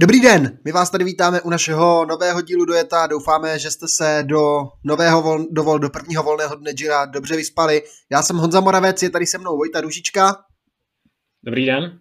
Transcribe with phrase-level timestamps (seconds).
[0.00, 3.06] Dobrý den, my vás tady vítáme u našeho nového dílu Dojeta.
[3.06, 7.36] Doufáme, že jste se do nového vol, do, vol, do prvního volného dne Gira dobře
[7.36, 7.82] vyspali.
[8.10, 10.36] Já jsem Honza Moravec, je tady se mnou Vojta Ružička.
[11.44, 11.98] Dobrý den.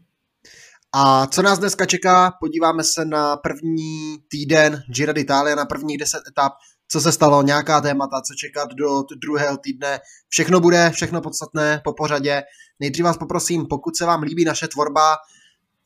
[0.96, 2.32] A co nás dneska čeká?
[2.40, 6.54] Podíváme se na první týden Gira d'Italia, na prvních deset etap,
[6.88, 10.00] co se stalo, nějaká témata, co čekat do druhého týdne.
[10.30, 12.44] Všechno bude, všechno podstatné po pořadě.
[12.80, 15.16] Nejdřív vás poprosím, pokud se vám líbí naše tvorba,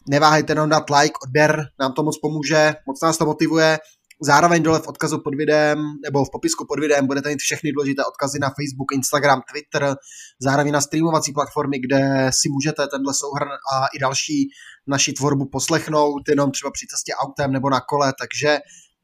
[0.10, 3.80] neváhejte nám dát like, odběr, nám to moc pomůže, moc nás to motivuje.
[4.24, 8.06] Zároveň dole v odkazu pod videem, nebo v popisku pod videem budete mít všechny důležité
[8.06, 9.96] odkazy na Facebook, Instagram, Twitter,
[10.40, 14.50] zároveň na streamovací platformy, kde si můžete tenhle souhrn a i další
[14.88, 18.60] naši tvorbu poslechnout, jenom třeba při cestě autem nebo na kole, takže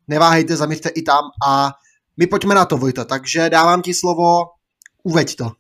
[0.08, 1.72] neváhejte, zaměřte i tam a
[2.18, 4.40] my pojďme na to, Vojta, takže dávám ti slovo,
[5.04, 5.52] uveď to.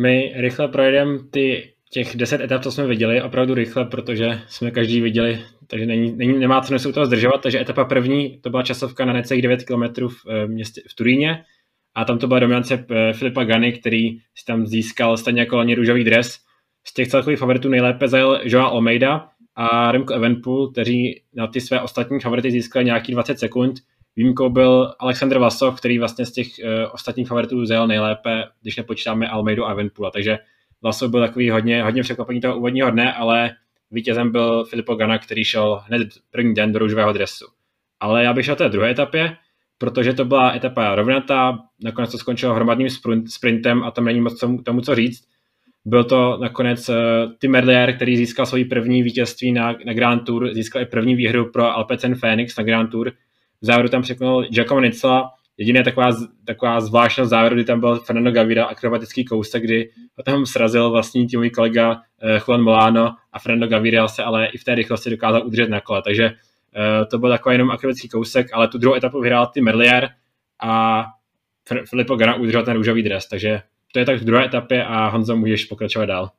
[0.00, 5.00] My rychle projedeme ty těch deset etap, co jsme viděli, opravdu rychle, protože jsme každý
[5.00, 7.42] viděli, takže není, není, nemá cenu se u toho zdržovat.
[7.42, 11.44] Takže etapa první, to byla časovka na necelých 9 km v, eh, městě, v Turíně
[11.94, 15.74] a tam to byla dominance eh, Filipa Gany, který si tam získal stejně jako loni
[15.74, 16.38] růžový dres.
[16.84, 21.80] Z těch celkových favoritů nejlépe zajel Joa Almeida a Remco Evenpool, kteří na ty své
[21.80, 23.76] ostatní favority získali nějaký 20 sekund.
[24.16, 29.28] Výjimkou byl Alexander Vasov, který vlastně z těch uh, ostatních favoritů zajel nejlépe, když nepočítáme
[29.28, 30.10] Almeidu a Evenpoola.
[30.10, 30.38] Takže
[30.82, 33.50] Vlaso byl takový hodně, hodně překvapení toho úvodního dne, ale
[33.90, 37.46] vítězem byl Filippo Gana, který šel hned první den do růžového dresu.
[38.00, 39.36] Ale já bych šel té druhé etapě,
[39.78, 42.88] protože to byla etapa rovnatá, nakonec to skončilo hromadným
[43.26, 45.28] sprintem a tam není moc tomu, co říct.
[45.84, 46.94] Byl to nakonec uh,
[47.40, 51.50] Tim Merlier, který získal svůj první vítězství na, na Grand Tour, získal i první výhru
[51.52, 53.10] pro Alpecin Phoenix na Grand Tour.
[53.60, 56.08] V závěru tam překonal Giacomo Nizzola, Jedině taková,
[56.44, 61.26] taková zvláštnost závěru, kdy tam byl Fernando Gavira, akrobatický kousek, kdy ho tam srazil vlastní
[61.36, 65.46] můj kolega eh, Juan Molano a Fernando Gavira se ale i v té rychlosti dokázal
[65.46, 66.02] udržet na kole.
[66.02, 70.08] Takže eh, to byl takový jenom akrobatický kousek, ale tu druhou etapu vyhrál ty Merlier
[70.62, 71.04] a
[71.90, 73.28] Filippo Gana udržel ten růžový dres.
[73.28, 73.62] Takže
[73.92, 76.30] to je tak v druhé etapě a Honzo, můžeš pokračovat dál.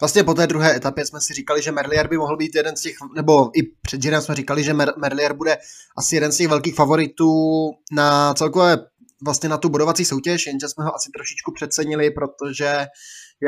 [0.00, 2.82] Vlastně po té druhé etapě jsme si říkali, že Merlier by mohl být jeden z
[2.82, 5.58] těch, nebo i před Jirem jsme říkali, že Mer- Merlier bude
[5.98, 7.32] asi jeden z těch velkých favoritů
[7.92, 8.78] na celkové
[9.24, 12.86] vlastně na tu bodovací soutěž, jenže jsme ho asi trošičku přecenili, protože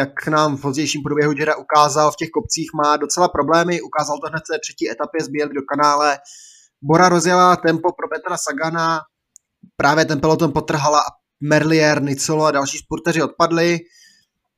[0.00, 4.26] jak nám v pozdějším průběhu Jira ukázal, v těch kopcích má docela problémy, ukázal to
[4.28, 6.18] hned v té třetí etapě, zbíjeli do kanále.
[6.82, 9.00] Bora rozjela tempo pro Petra Sagana,
[9.76, 11.10] právě ten peloton potrhala a
[11.40, 13.78] Merlier, Nicolo a další sporteři odpadli.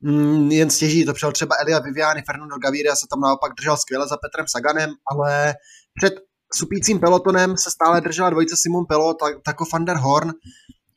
[0.05, 4.07] Mm, jen stěží to přijel třeba Elia Viviani, Fernando Gaviria se tam naopak držel skvěle
[4.07, 5.53] za Petrem Saganem, ale
[5.99, 6.13] před
[6.53, 9.13] supícím pelotonem se stále držela dvojice Simon Pelo,
[9.45, 10.31] Tako van der Horn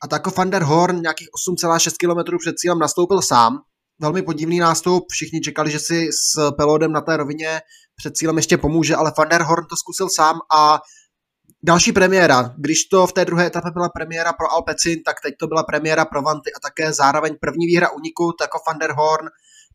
[0.03, 3.59] a Tako van der Horn nějakých 8,6 km před cílem nastoupil sám.
[4.01, 7.61] Velmi podivný nástup, všichni čekali, že si s Pelodem na té rovině
[7.97, 10.81] před cílem ještě pomůže, ale van der Horn to zkusil sám a
[11.63, 12.55] Další premiéra.
[12.59, 16.05] Když to v té druhé etapě byla premiéra pro Alpecin, tak teď to byla premiéra
[16.05, 19.29] pro Vanty a také zároveň první výhra uniku, jako Van der Horn,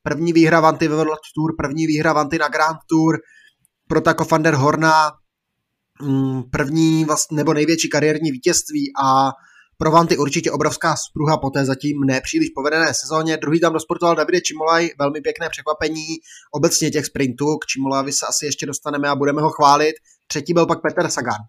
[0.03, 3.17] první výhra Vanty ve World Tour, první výhra Vanty na Grand Tour,
[3.87, 5.11] pro Tako Van der Horna
[6.01, 9.31] mm, první vlastně, nebo největší kariérní vítězství a
[9.77, 13.37] pro Vanty určitě obrovská spruha po té zatím nepříliš povedené sezóně.
[13.37, 16.05] Druhý tam dosportoval Davide Čimolaj, velmi pěkné překvapení
[16.51, 19.93] obecně těch sprintů, k Čimolavi se asi ještě dostaneme a budeme ho chválit.
[20.27, 21.41] Třetí byl pak Peter Sagan.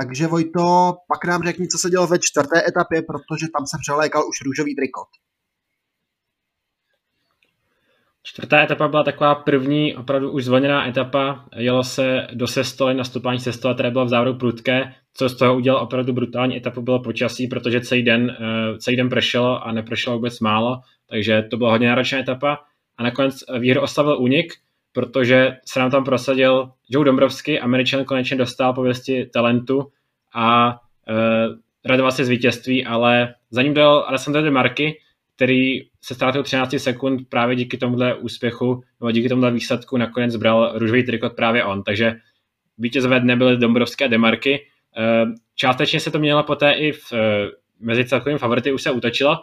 [0.00, 4.22] Takže Vojto, pak nám řekni, co se dělo ve čtvrté etapě, protože tam se přelékal
[4.28, 5.08] už růžový trikot.
[8.22, 11.44] Čtvrtá etapa byla taková první, opravdu už zvoněná etapa.
[11.56, 14.94] Jelo se do Sestoly, nastupání Sestoly, které bylo v závodu prudké.
[15.14, 19.08] Co z toho udělal opravdu brutální etapu bylo počasí, protože celý den, eh, celý den
[19.08, 20.80] pršelo a nepršelo vůbec málo,
[21.10, 22.58] takže to byla hodně náročná etapa.
[22.98, 24.52] A nakonec výhru ostavil únik,
[24.92, 29.92] protože se nám tam prosadil Joe Dombrovský, američan konečně dostal pověsti talentu
[30.34, 34.98] a uh, radoval se z vítězství, ale za ním dal Alessandro de Marky,
[35.36, 40.72] který se ztrátil 13 sekund právě díky tomuhle úspěchu, nebo díky tomuhle výsledku nakonec bral
[40.74, 42.16] růžový trikot právě on, takže
[42.78, 44.60] vítězové dne byly Dombrovské a Demarky.
[44.98, 47.18] Uh, částečně se to mělo poté i v, uh,
[47.80, 49.42] mezi celkovými favority už se utočilo.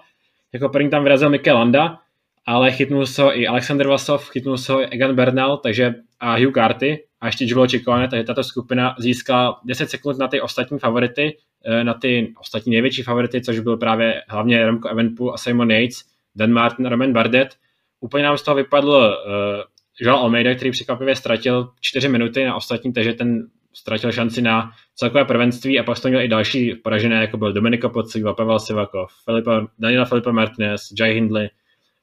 [0.53, 1.99] Jako první tam vyrazil Mikel Landa,
[2.45, 6.37] ale chytnul se ho i Alexander Vasov, chytnul se ho i Egan Bernal, takže a
[6.37, 10.79] Hugh Carty a ještě Giulio Ciccone, takže tato skupina získala 10 sekund na ty ostatní
[10.79, 15.71] favority, eh, na ty ostatní největší favority, což byl právě hlavně Remco Evenpool a Simon
[15.71, 16.03] Yates,
[16.35, 17.55] Dan Martin a Roman Bardet.
[17.99, 19.63] Úplně nám z toho vypadl uh,
[19.99, 25.25] Joel Almeida, který překvapivě ztratil 4 minuty na ostatní, takže ten ztratil šanci na celkové
[25.25, 29.67] prvenství a pak to měl i další poražené, jako byl Domenico Pocivá, Pavel Sivakov, Filipa,
[29.79, 31.49] Daniela Filipa Martinez, Jai Hindley,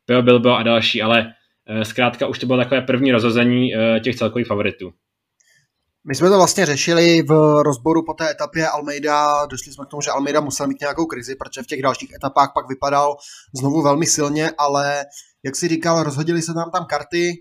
[0.06, 1.32] Pio Bilbo a další, ale
[1.68, 3.70] eh, zkrátka už to bylo takové první rozhození
[4.04, 4.92] těch celkových favoritů.
[6.08, 10.00] My jsme to vlastně řešili v rozboru po té etapě Almeida, došli jsme k tomu,
[10.00, 13.16] že Almeida musel mít nějakou krizi, protože v těch dalších etapách pak vypadal
[13.56, 15.04] znovu velmi silně, ale
[15.44, 17.32] jak si říkal, rozhodili se tam tam karty,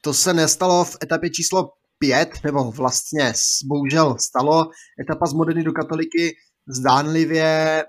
[0.00, 3.32] to se nestalo v etapě číslo 5, nebo vlastně
[3.64, 4.70] bohužel stalo,
[5.00, 6.36] etapa z Modeny do Katoliky
[6.68, 7.84] zdánlivě,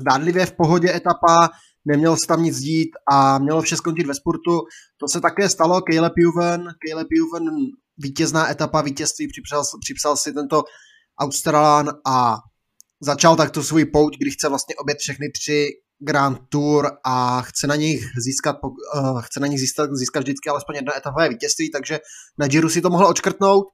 [0.00, 1.48] zdánlivě v pohodě etapa,
[1.90, 4.60] nemělo se tam nic dít a mělo vše skončit ve spurtu.
[4.96, 7.44] To se také stalo, Caleb Juven, Caleb Juven
[7.98, 10.62] vítězná etapa vítězství, připsal, připsal si tento
[11.18, 12.36] Australán a
[13.00, 17.76] začal takto svůj pouť, kdy chce vlastně obět všechny tři Grand Tour a chce na
[17.76, 21.98] nich získat, uh, chce na nich získat, získat vždycky alespoň jedno etapové vítězství, takže
[22.38, 23.66] na Giro si to mohl očkrtnout,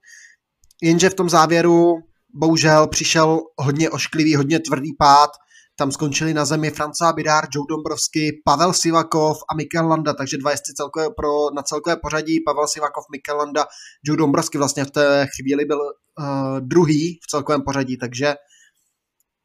[0.83, 1.95] jenže v tom závěru
[2.35, 5.29] bohužel přišel hodně ošklivý, hodně tvrdý pád,
[5.77, 10.51] tam skončili na zemi Franca Bidár, Joe Dombrovsky, Pavel Sivakov a Mikel Landa, takže dva
[10.51, 13.65] jezdci celkové pro, na celkové pořadí, Pavel Sivakov, Mikel Landa,
[14.03, 18.35] Joe Dombrovsky vlastně v té chvíli byl uh, druhý v celkovém pořadí, takže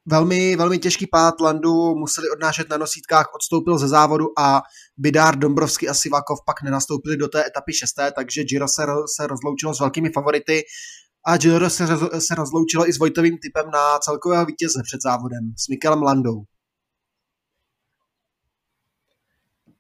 [0.06, 4.62] velmi, velmi těžký pád Landu museli odnášet na nosítkách, odstoupil ze závodu a
[4.96, 8.82] Bidár, Dombrovský a Sivakov pak nenastoupili do té etapy šesté, takže Giro se,
[9.16, 10.62] se rozloučilo s velkými favority
[11.26, 11.86] a Giro se,
[12.20, 16.42] se rozloučilo i s Vojtovým typem na celkového vítěze před závodem s Mikelem Landou.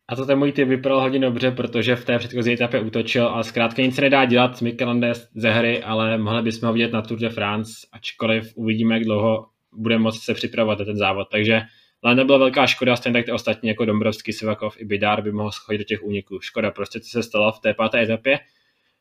[0.08, 3.44] A to ten můj typ vypadal hodně dobře, protože v té předchozí etapě útočil, ale
[3.44, 5.00] zkrátka nic se nedá dělat s Mikelem
[5.34, 9.46] ze hry, ale mohli bychom ho vidět na Tour de France, ačkoliv uvidíme, jak dlouho
[9.72, 11.28] bude moct se připravovat na ten závod.
[11.30, 11.62] Takže
[12.04, 15.50] Landa byla velká škoda, stejně tak ty ostatní jako Dombrovský, Sivakov i Bidár by mohl
[15.50, 16.40] schodit do těch úniků.
[16.40, 18.38] Škoda prostě, co se stalo v té páté etapě.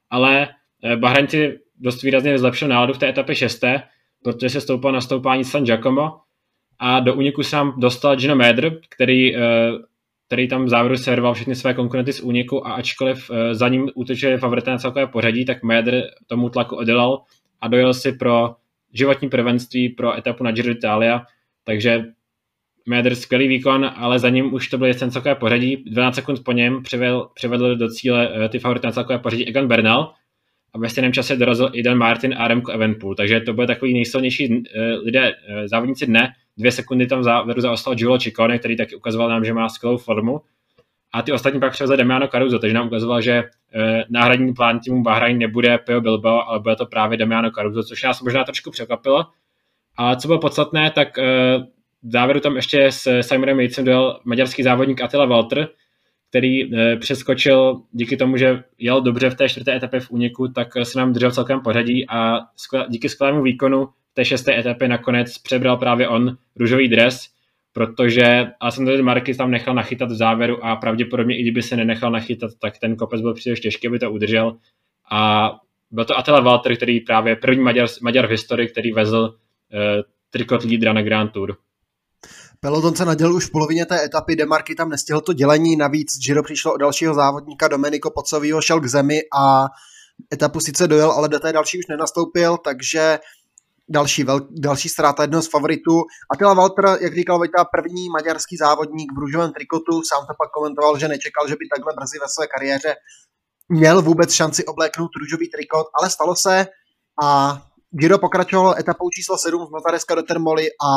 [0.10, 0.48] Ale
[0.84, 3.84] eh, Bahrain si dost výrazně zlepšil náladu v té etapě šesté,
[4.24, 6.12] protože se stoupal na stoupání San Giacomo
[6.80, 9.72] a do úniku tam dostal Gino Medr, který, eh,
[10.28, 13.90] který tam v závěru serval všechny své konkurenty z úniku a ačkoliv eh, za ním
[13.96, 17.22] útočili favorité na celkové pořadí, tak Medr tomu tlaku odolal
[17.62, 18.56] a dojel si pro
[18.94, 21.26] životní prvenství pro etapu na Giro d'Italia,
[21.64, 22.04] takže
[22.86, 25.84] Medr skvělý výkon, ale za ním už to byl ten celkové pořadí.
[25.88, 29.68] 12 sekund po něm přivedl, přivedl do cíle eh, ty favority na celkové pořadí Egan
[29.68, 30.14] Bernal,
[30.74, 33.94] a ve stejném čase dorazil i Dan Martin a Remco Evenpool, takže to byl takový
[33.94, 34.64] nejsilnější uh,
[35.04, 35.36] lidé, uh,
[35.66, 36.34] závodníci dne.
[36.58, 40.42] Dvě sekundy tam závěru zaostal Giulio Ciccone, který taky ukazoval nám, že má skvělou formu.
[41.14, 45.04] A ty ostatní pak převezli Damiano Caruso, takže nám ukazoval, že uh, náhradní plán týmu
[45.04, 49.26] Bahrain nebude Pio Bilbao, ale bude to právě Damiano Caruso, což nás možná trošku překvapilo.
[49.98, 51.18] A co bylo podstatné, tak
[52.04, 55.68] v závěru tam ještě s Simonem Yatesem dojel maďarský závodník Attila Walter,
[56.32, 60.68] který eh, přeskočil díky tomu, že jel dobře v té čtvrté etapě v úniku, tak
[60.84, 62.40] se nám držel celkem pořadí a
[62.90, 67.28] díky skvělému výkonu v té šesté etapě nakonec přebral právě on růžový dres,
[67.74, 72.52] protože Alessandro Marquez tam nechal nachytat v závěru a pravděpodobně i kdyby se nenechal nachytat,
[72.62, 74.58] tak ten kopec byl příliš těžký, aby to udržel.
[75.12, 75.52] A
[75.92, 79.80] byl to Attila Walter, který právě první Maďar, Maďar v historii, který vezl uh,
[80.30, 81.58] trikot lídra na Grand Tour.
[82.64, 86.44] Peloton se nadělil už v polovině té etapy, Demarky tam nestihl to dělení, navíc Giro
[86.44, 89.66] přišlo o dalšího závodníka Domenico Pocovýho, šel k zemi a
[90.34, 93.20] etapu sice dojel, ale do té další už nenastoupil, takže
[93.90, 96.02] další, vel, další ztráta jednoho z favoritů.
[96.34, 101.00] Attila Walter, jak říkal Vojta, první maďarský závodník v růžovém trikotu, sám to pak komentoval,
[101.00, 102.96] že nečekal, že by takhle brzy ve své kariéře
[103.70, 106.68] měl vůbec šanci obléknout růžový trikot, ale stalo se
[107.24, 107.62] a
[108.00, 110.90] Giro pokračovalo etapou číslo 7 z Notareska do Termoli a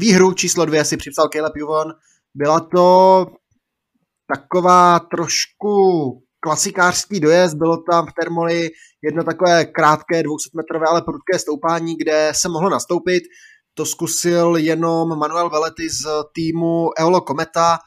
[0.00, 1.92] Výhru číslo dvě si připsal Caleb Juvon.
[2.34, 3.26] Byla to
[4.34, 5.76] taková trošku
[6.40, 8.70] klasikářský dojezd, bylo tam v Termoli
[9.02, 13.22] jedno takové krátké 200-metrové, ale prudké stoupání, kde se mohlo nastoupit.
[13.74, 17.78] To zkusil jenom Manuel Velety z týmu Eolo Kometa,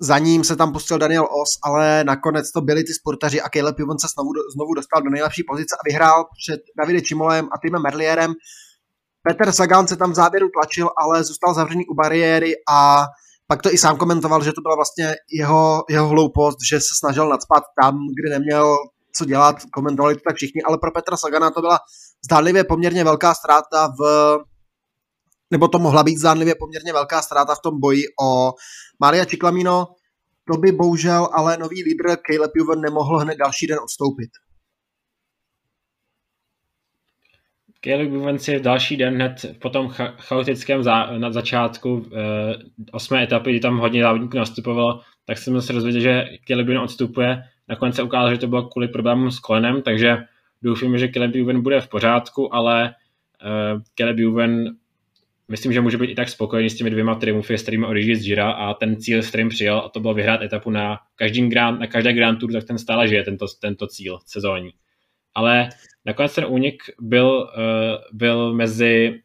[0.00, 3.78] za ním se tam pustil Daniel Os, ale nakonec to byli ty sportaři a Caleb
[3.78, 7.82] Juvon se znovu, znovu dostal do nejlepší pozice a vyhrál před Davide Čimolem a týmem
[7.82, 8.34] Merlierem.
[9.28, 13.04] Petr Sagan se tam v závěru tlačil, ale zůstal zavřený u bariéry a
[13.46, 17.28] pak to i sám komentoval, že to byla vlastně jeho, jeho hloupost, že se snažil
[17.28, 18.76] nadspat tam, kde neměl
[19.18, 21.78] co dělat, komentovali to tak všichni, ale pro Petra Sagana to byla
[22.24, 24.38] zdánlivě poměrně velká ztráta v
[25.50, 28.52] nebo to mohla být zdánlivě poměrně velká ztráta v tom boji o
[29.00, 29.86] Maria Ciclamino.
[30.52, 34.30] To by bohužel ale nový lídr Caleb Juven nemohl hned další den odstoupit.
[37.80, 42.20] Caleb si další den hned po tom cha- chaotickém zá- na začátku e,
[42.92, 47.42] osmé etapy, kdy tam hodně závodníků nastupovalo, tak jsem se dozvěděl, že Caleb Buven odstupuje.
[47.68, 50.16] Nakonec se ukázalo, že to bylo kvůli problémům s kolenem, takže
[50.62, 52.92] doufám, že Caleb Buven bude v pořádku, ale e,
[53.94, 54.76] Caleb Buven
[55.48, 58.24] myslím, že může být i tak spokojený s těmi dvěma triumfy, s kterými odjíždí z
[58.26, 61.80] Gira a ten cíl, s kterým přijel, a to bylo vyhrát etapu na, každým grand,
[61.80, 64.70] na každé Grand Tour, tak ten stále žije, tento, tento cíl sezónní
[65.38, 65.68] ale
[66.04, 67.50] nakonec ten únik byl,
[68.12, 69.20] byl mezi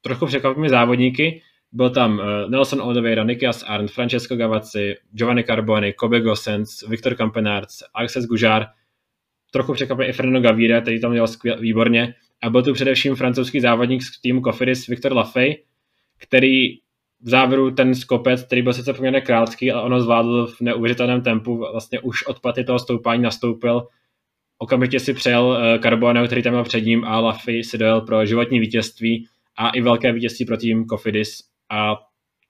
[0.00, 6.88] trochu překvapivými závodníky, byl tam Nelson Oliveira, Nikias Arndt, Francesco Gavazzi, Giovanni Carboni, Kobe Gossens,
[6.88, 8.66] Viktor Kampenarts, Alexis Gužár,
[9.52, 12.14] trochu překvapil i Fernando Gaviria, který tam dělal skvěl, výborně.
[12.42, 15.56] A byl tu především francouzský závodník z týmu Cofidis Viktor Lafay,
[16.18, 16.74] který
[17.20, 21.56] v závěru ten skopec, který byl sice poměrně krátký, ale ono zvládl v neuvěřitelném tempu,
[21.56, 23.86] vlastně už od paty toho stoupání nastoupil,
[24.58, 28.60] okamžitě si přejel Carboneo, který tam byl před ním a Lafay si dojel pro životní
[28.60, 31.38] vítězství a i velké vítězství pro tým Cofidis
[31.70, 31.94] a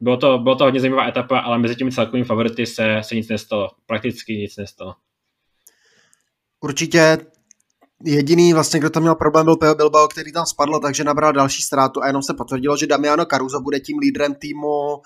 [0.00, 3.28] bylo to, bylo to hodně zajímavá etapa, ale mezi těmi celkovými favority se, se nic
[3.28, 3.68] nestalo.
[3.86, 4.94] Prakticky nic nestalo.
[6.60, 7.18] Určitě
[8.04, 11.62] jediný vlastně, kdo tam měl problém, byl Peo Bilbao, který tam spadl, takže nabral další
[11.62, 15.02] ztrátu a jenom se potvrdilo, že Damiano Caruso bude tím lídrem týmu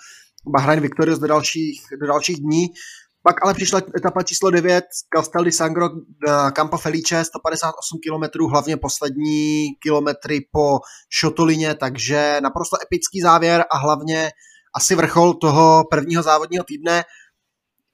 [0.47, 2.67] Bahrain Victorious do dalších, do dalších dní.
[3.23, 4.85] Pak ale přišla etapa číslo 9,
[5.17, 5.89] Castel di Sangro
[6.27, 10.79] na Campo Felice, 158 km, hlavně poslední kilometry po
[11.11, 14.31] Šotolině, takže naprosto epický závěr a hlavně
[14.75, 17.05] asi vrchol toho prvního závodního týdne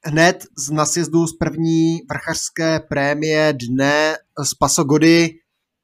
[0.04, 5.30] hned z nasjezdu z první vrchařské prémie dne z Pasogody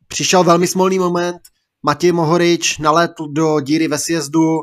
[0.09, 1.41] přišel velmi smolný moment.
[1.83, 4.61] Matěj Mohorič naletl do díry ve sjezdu,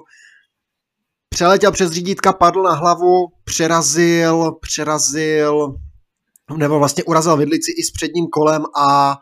[1.34, 5.76] přeletěl přes řídítka, padl na hlavu, přerazil, přerazil,
[6.58, 9.18] nebo vlastně urazil vidlici i s předním kolem a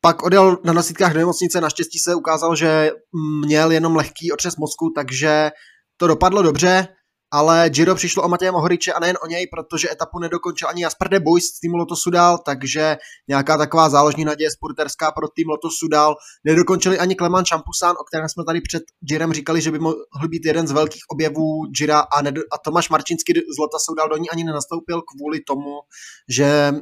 [0.00, 2.90] pak odjel na nosítkách do nemocnice, naštěstí se ukázalo, že
[3.44, 5.50] měl jenom lehký otřes mozku, takže
[5.96, 6.88] to dopadlo dobře
[7.32, 11.08] ale Giro přišlo o Matěje Mohoriče a nejen o něj, protože etapu nedokončil ani Jasper
[11.08, 12.96] de Bois z týmu Loto Sudal, takže
[13.28, 16.14] nějaká taková záložní naděje spurterská pro tým Loto Sudal.
[16.44, 20.46] Nedokončili ani Kleman Champusan, o kterém jsme tady před Girem říkali, že by mohl být
[20.46, 22.18] jeden z velkých objevů Gira a,
[22.52, 25.70] a Tomáš Marčinský z Lota Sudal do ní ani nenastoupil kvůli tomu,
[26.28, 26.72] že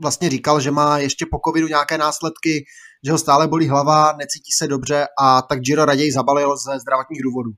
[0.00, 2.64] vlastně říkal, že má ještě po covidu nějaké následky,
[3.06, 7.22] že ho stále bolí hlava, necítí se dobře a tak Giro raději zabalil ze zdravotních
[7.22, 7.50] důvodů.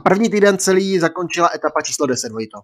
[0.00, 2.58] A první týden celý zakončila etapa číslo 10, Vojto.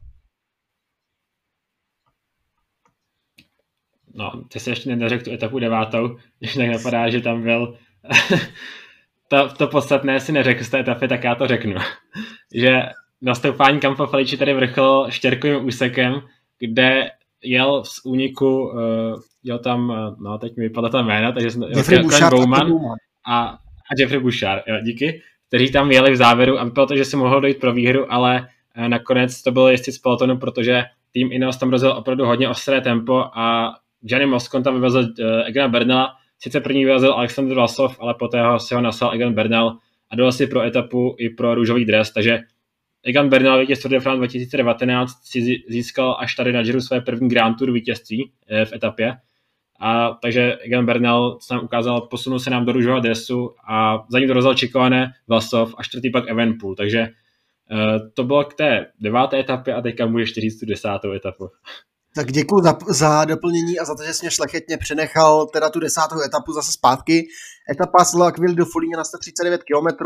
[4.14, 7.78] No, ty jsi ještě neřekl tu etapu devátou, když tak napadá, že tam byl
[9.28, 11.74] to, to podstatné si neřekl z té etapy, tak já to řeknu.
[12.54, 12.82] že
[13.22, 16.20] nastoupání Campo Felici tady vrchol štěrkovým úsekem,
[16.58, 17.10] kde
[17.42, 21.62] jel z úniku, uh, jel tam, uh, no teď mi vypadla ta jména, takže jsem
[21.62, 22.72] Jeffrey Bouchard Bowman
[23.26, 27.04] a, a Jeffrey Bouchard, jo, díky kteří tam jeli v závěru a vypadalo to, že
[27.04, 31.32] si mohlo dojít pro výhru, ale eh, nakonec to bylo jistý z pelotonu, protože tým
[31.32, 36.14] Ineos tam rozjel opravdu hodně ostré tempo a Gianni Moscon tam vyvezl uh, Egana Bernala,
[36.38, 39.76] sice první vyvezl Alexander Vlasov, ale poté ho si ho nasal Egan Bernal
[40.10, 42.38] a dal si pro etapu i pro růžový dres, takže
[43.04, 47.28] Egan Bernal vítěz Tour de France 2019 si získal až tady na Giro své první
[47.28, 49.16] Grand Tour vítězství eh, v etapě
[49.80, 54.18] a takže Egan Bernal se nám ukázal, posunul se nám do růžového dresu a za
[54.18, 56.74] ním dorazil Čikované, Vlasov a čtvrtý pak Evenpool.
[56.74, 61.48] Takže uh, to bylo k té deváté etapě a teďka můžeš říct tu desátou etapu.
[62.14, 65.80] Tak děkuji za, za doplnění a za to, že jsi mě šlechetně přenechal teda tu
[65.80, 67.26] desátou etapu zase zpátky.
[67.70, 70.04] Etapa z L'Aquile do Fulíně na 139 km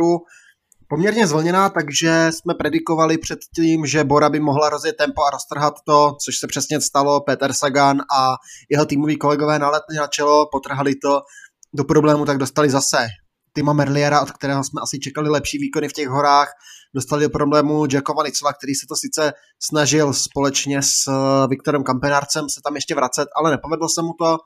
[0.90, 6.16] poměrně zvlněná, takže jsme predikovali předtím, že Bora by mohla rozjet tempo a roztrhat to,
[6.24, 7.20] což se přesně stalo.
[7.20, 8.36] Peter Sagan a
[8.70, 11.20] jeho týmoví kolegové naletli na čelo, potrhali to
[11.74, 13.06] do problému, tak dostali zase
[13.52, 16.48] Tima Merliera, od kterého jsme asi čekali lepší výkony v těch horách.
[16.94, 19.32] Dostali do problému Jacova Nicela, který se to sice
[19.62, 21.10] snažil společně s
[21.48, 24.38] Viktorem Kampenárcem se tam ještě vracet, ale nepovedlo se mu to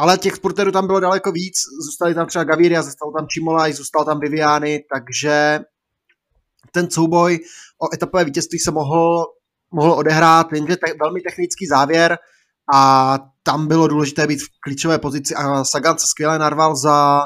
[0.00, 1.54] ale těch sporterů tam bylo daleko víc,
[1.84, 5.60] zůstali tam třeba Gaviria, zůstal tam Čimolaj, zůstal tam Viviany, takže
[6.72, 7.38] ten souboj
[7.82, 9.24] o etapové vítězství se mohl,
[9.74, 12.18] mohl odehrát, jenže te, velmi technický závěr
[12.74, 17.20] a tam bylo důležité být v klíčové pozici a Sagan se skvěle narval za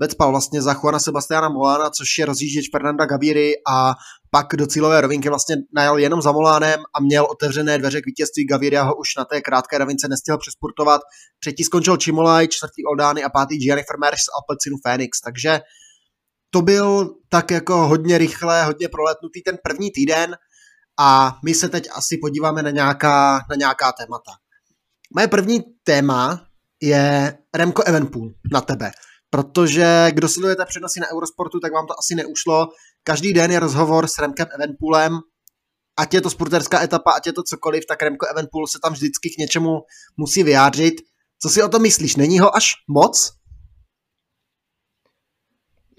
[0.00, 3.94] Vecpal vlastně za Juana Sebastiana Molana, což je rozjížděč Fernanda Gaviry a
[4.30, 8.46] pak do cílové rovinky vlastně najel jenom za Molánem a měl otevřené dveře k vítězství.
[8.46, 11.00] Gaviria ho už na té krátké rovince nestihl přesportovat.
[11.40, 15.20] Třetí skončil Čimolaj, čtvrtý Oldány a pátý Gianni Vermeers z Alpecinu Phoenix.
[15.20, 15.60] Takže
[16.50, 20.36] to byl tak jako hodně rychle, hodně proletnutý ten první týden
[21.00, 24.32] a my se teď asi podíváme na nějaká, na nějaká témata.
[25.14, 26.40] Moje první téma
[26.82, 28.90] je Remco Evenpool na tebe
[29.30, 32.68] protože kdo sledujete přenosy na Eurosportu, tak vám to asi neušlo.
[33.08, 35.18] Každý den je rozhovor s Remkem Evenpoolem,
[35.96, 39.30] ať je to spurterská etapa, ať je to cokoliv, tak Remko Evenpool se tam vždycky
[39.30, 39.80] k něčemu
[40.16, 40.94] musí vyjádřit.
[41.42, 42.16] Co si o tom myslíš?
[42.16, 43.32] Není ho až moc?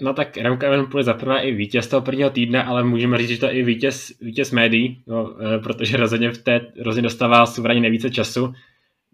[0.02, 3.38] No tak Remco Evenpool je zaprvé i vítěz toho prvního týdne, ale můžeme říct, že
[3.38, 8.10] to je i vítěz, vítěz médií, no, protože rozhodně v té rozhodně dostává suverénně nejvíce
[8.10, 8.54] času.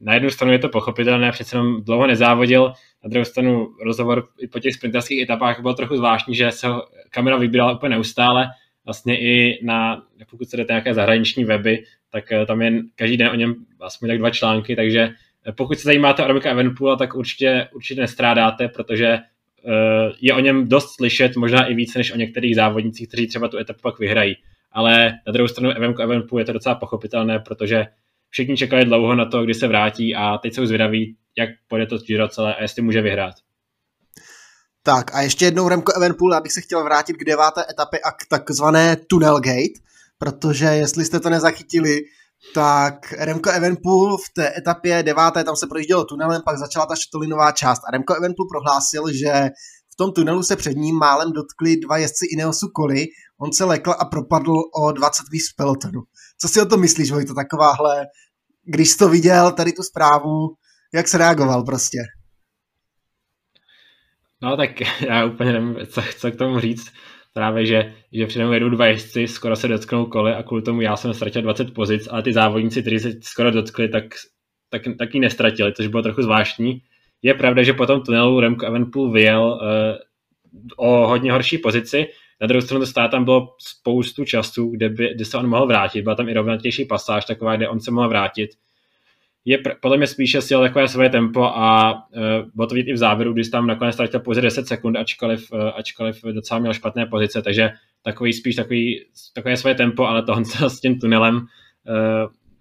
[0.02, 2.74] Na jednu stranu je to pochopitelné, přece jenom dlouho nezávodil,
[3.04, 6.68] na druhou stranu rozhovor i po těch sprinterských etapách byl trochu zvláštní, že se
[7.10, 8.48] kamera vybírala úplně neustále,
[8.86, 13.28] vlastně i na, pokud se jdete nějaké zahraniční weby, tak eh, tam je každý den
[13.28, 15.10] o něm aspoň tak dva články, takže
[15.48, 19.22] eh, pokud se zajímáte o Romika Evenpoola, tak určitě, určitě nestrádáte, protože eh,
[20.22, 23.58] je o něm dost slyšet, možná i více než o některých závodnicích, kteří třeba tu
[23.58, 24.36] etapu pak vyhrají.
[24.72, 27.86] Ale na druhou stranu Evenko Evenpool je to docela pochopitelné, protože
[28.36, 31.98] všichni čekali dlouho na to, kdy se vrátí a teď jsou zvědaví, jak půjde to
[31.98, 33.36] Giro celé a jestli může vyhrát.
[34.84, 38.12] Tak a ještě jednou Remko Evenpool, já bych se chtěl vrátit k deváté etapě a
[38.12, 39.80] k takzvané Tunnel Gate,
[40.18, 42.02] protože jestli jste to nezachytili,
[42.54, 47.52] tak Remko Evenpool v té etapě deváté, tam se projíždělo tunelem, pak začala ta šatolinová
[47.52, 49.50] část a Remko Evenpool prohlásil, že
[49.94, 53.06] v tom tunelu se před ním málem dotkli dva jezdci Ineosu Koli,
[53.40, 56.02] on se lekl a propadl o 20 víc v pelotonu.
[56.42, 58.06] Co si o to myslíš, Vojto, takováhle,
[58.66, 60.56] když jsi to viděl, tady tu zprávu,
[60.94, 61.98] jak se reagoval prostě?
[64.42, 64.70] No tak
[65.08, 66.92] já úplně nevím, co, co k tomu říct.
[67.34, 70.96] Právě, že, že předem jedu dva jezdci, skoro se dotknou kole a kvůli tomu já
[70.96, 74.04] jsem ztratil 20 pozic, ale ty závodníci, kteří se skoro dotkli, tak,
[74.70, 76.82] tak, taky nestratili, což bylo trochu zvláštní.
[77.22, 79.98] Je pravda, že po tom tunelu Remco Evenpool vyjel uh,
[80.78, 82.08] o hodně horší pozici,
[82.42, 86.02] na druhou stranu to tam bylo spoustu času, kde, by, kde se on mohl vrátit.
[86.02, 88.50] Byla tam i rovnatější pasáž, taková, kde on se mohl vrátit
[89.46, 92.22] je podle mě spíše si takové svoje tempo a uh,
[92.56, 95.72] bylo to vidět i v závěru, když tam nakonec ztratil pouze 10 sekund, ačkoliv, uh,
[95.76, 97.72] ačkoliv docela měl špatné pozice, takže
[98.04, 101.44] takový spíš takový, takové svoje tempo, ale to s tím tunelem uh,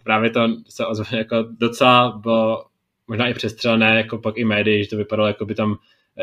[0.04, 2.64] právě to se ozve, jako docela bylo
[3.08, 5.76] možná i přestřelené, jako pak i médii, že to vypadalo, jako by tam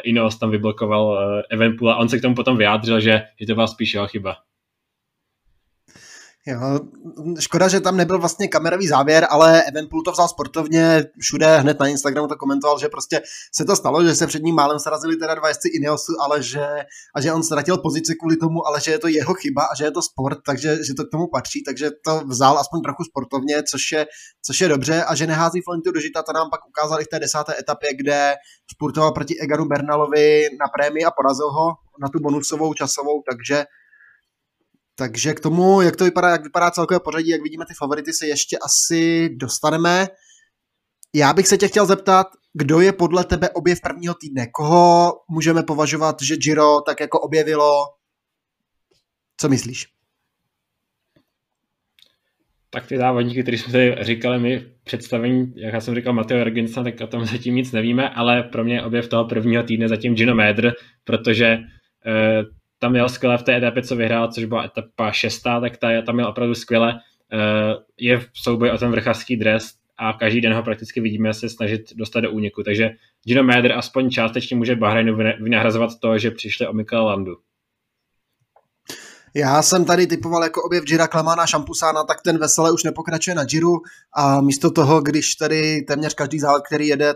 [0.04, 3.54] Inos tam vyblokoval uh, Evenpool a on se k tomu potom vyjádřil, že, že to
[3.54, 4.38] byla spíš jeho chyba.
[6.48, 6.80] Jo,
[7.40, 11.88] škoda, že tam nebyl vlastně kamerový závěr, ale Evenpool to vzal sportovně, všude hned na
[11.88, 13.22] Instagramu to komentoval, že prostě
[13.56, 16.68] se to stalo, že se před ním málem srazili teda dva jezdci Ineosu, ale že,
[17.16, 19.84] a že on ztratil pozici kvůli tomu, ale že je to jeho chyba a že
[19.84, 23.64] je to sport, takže že to k tomu patří, takže to vzal aspoň trochu sportovně,
[23.64, 24.08] což je,
[24.46, 27.08] což je dobře a že nehází flintu do žita, to nám pak ukázal i v
[27.08, 28.36] té desáté etapě, kde
[28.72, 31.68] sportoval proti Eganu Bernalovi na prémii a porazil ho
[32.02, 33.66] na tu bonusovou časovou, takže
[35.02, 38.28] takže k tomu, jak to vypadá, jak vypadá celkové pořadí, jak vidíme ty favority, se
[38.28, 40.08] ještě asi dostaneme.
[41.16, 44.48] Já bych se tě chtěl zeptat, kdo je podle tebe objev prvního týdne?
[44.48, 47.72] Koho můžeme považovat, že Giro tak jako objevilo?
[49.38, 49.88] Co myslíš?
[52.70, 56.38] Tak ty závodníky, které jsme tady říkali my v představení, jak já jsem říkal Mateo
[56.38, 60.16] Jorgensen, tak o tom zatím nic nevíme, ale pro mě objev toho prvního týdne zatím
[60.16, 60.72] Gino Médr,
[61.04, 61.58] protože
[62.06, 65.88] eh, tam měl skvěle v té etapě, co vyhrál, což byla etapa šestá, tak ta,
[66.06, 67.00] tam měl opravdu skvěle.
[67.34, 71.50] Eh, je v souboji o ten vrchařský dres a každý den ho prakticky vidíme se
[71.50, 72.64] snažit dostat do úniku.
[72.64, 72.90] Takže
[73.24, 77.36] Gino Mäder aspoň částečně může Bahrajnu vynahrazovat to, že přišli o Michaela Landu.
[79.36, 83.44] Já jsem tady typoval jako objev Gira Klamana Šampusána, tak ten vesele už nepokračuje na
[83.44, 83.78] Giru
[84.16, 87.14] a místo toho, když tady téměř každý závod, který jede,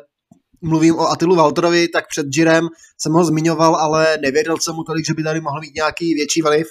[0.66, 5.06] mluvím o Atilu Valtorovi, tak před Jirem jsem ho zmiňoval, ale nevěděl jsem mu tolik,
[5.06, 6.68] že by tady mohl mít nějaký větší vliv.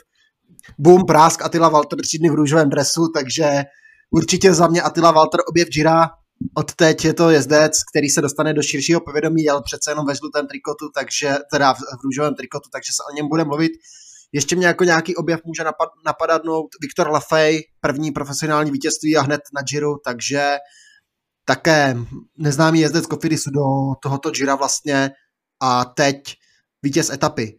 [0.79, 3.63] Boom, prásk Atila Valter tři dny v růžovém dresu, takže
[4.11, 6.11] určitě za mě Atila Valter objev Jira.
[6.55, 10.15] Od teď je to jezdec, který se dostane do širšího povědomí, jel přece jenom ve
[10.15, 13.73] žlutém trikotu, takže, teda v, růžovém trikotu, takže se o něm bude mluvit.
[14.33, 19.41] Ještě mě jako nějaký objev může napad, napadnout Viktor Lafay, první profesionální vítězství a hned
[19.55, 20.57] na Giro, takže
[21.45, 21.97] také
[22.39, 25.11] neznámý jezdec Kofidisu do tohoto Gira vlastně
[25.63, 26.17] a teď
[26.83, 27.59] vítěz etapy.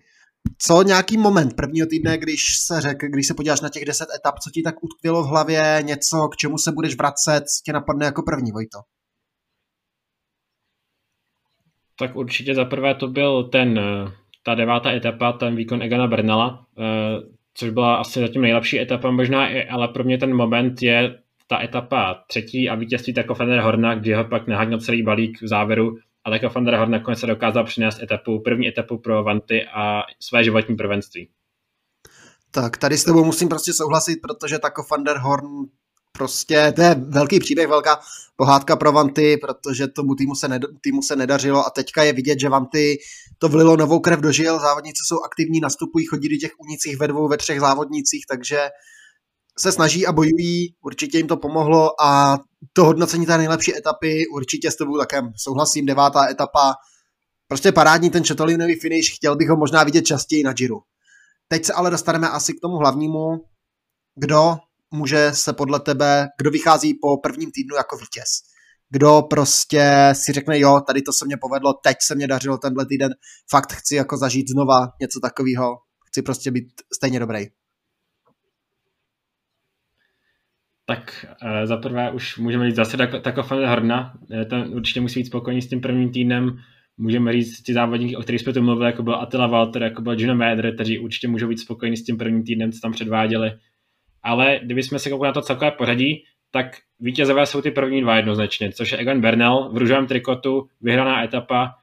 [0.57, 4.39] Co nějaký moment prvního týdne, když se řek, když se podíváš na těch deset etap,
[4.39, 8.23] co ti tak utkvělo v hlavě, něco, k čemu se budeš vracet, tě napadne jako
[8.23, 8.77] první, Vojto?
[11.99, 13.79] Tak určitě za prvé to byl ten,
[14.43, 19.47] ta devátá etapa, ten výkon Egana Bernala, eh, což byla asi zatím nejlepší etapa možná,
[19.69, 23.95] ale pro mě ten moment je ta etapa třetí a vítězství Tako van der Horna,
[23.95, 27.27] kdy ho pak naháněl celý balík v závěru a Tako van der Horn nakonec se
[27.27, 31.29] dokázal přinést etapu, první etapu pro Vanty a své životní prvenství.
[32.51, 35.47] Tak tady s tebou musím prostě souhlasit, protože Tako van der Horn
[36.11, 37.99] prostě, to je velký příběh, velká
[38.35, 42.39] pohádka pro Vanty, protože tomu týmu se, ned, týmu se nedařilo a teďka je vidět,
[42.39, 42.97] že Vanty
[43.37, 47.07] to vlilo novou krev do žil, závodníci jsou aktivní, nastupují, chodí do těch unicích ve
[47.07, 48.69] dvou, ve třech závodnících, takže
[49.59, 52.37] se snaží a bojují, určitě jim to pomohlo a
[52.73, 56.73] to hodnocení té nejlepší etapy, určitě s tebou také souhlasím, devátá etapa,
[57.47, 60.75] prostě parádní ten četolinový finish, chtěl bych ho možná vidět častěji na Giro.
[61.47, 63.45] Teď se ale dostaneme asi k tomu hlavnímu,
[64.15, 64.57] kdo
[64.91, 68.29] může se podle tebe, kdo vychází po prvním týdnu jako vítěz.
[68.89, 72.85] kdo prostě si řekne, jo, tady to se mě povedlo, teď se mě dařilo tenhle
[72.85, 73.11] týden,
[73.49, 77.47] fakt chci jako zažít znova něco takového, chci prostě být stejně dobrý.
[80.85, 84.13] Tak uh, za prvé už můžeme říct zase Takofan Horna,
[84.49, 86.59] ten určitě musí být spokojený s tím prvním týdnem,
[86.97, 90.15] můžeme říct ty závodníky, o kterých jsme tu mluvili, jako byl Attila Walter, jako byl
[90.15, 93.51] Gino Mäder, kteří určitě můžou být spokojení s tím prvním týdnem, co tam předváděli.
[94.23, 98.71] Ale kdybychom se koukali na to celkové pořadí, tak vítězové jsou ty první dva jednoznačně,
[98.71, 101.75] což je Egan Bernal v růžovém trikotu, vyhraná etapa.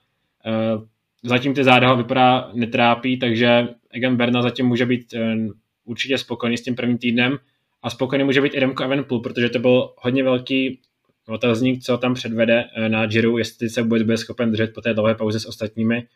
[0.46, 0.78] Eh,
[1.22, 5.36] zatím ty záda ho vypadá netrápí, takže Egan Bernal zatím může být eh,
[5.84, 7.38] určitě spokojený s tím prvním týdnem
[7.82, 10.80] a spokojený může být i Remco Evenpool, protože to byl hodně velký
[11.28, 14.94] otazník, co tam předvede eh, na Giro, jestli se vůbec bude schopen držet po té
[14.94, 16.06] dlouhé pauze s ostatními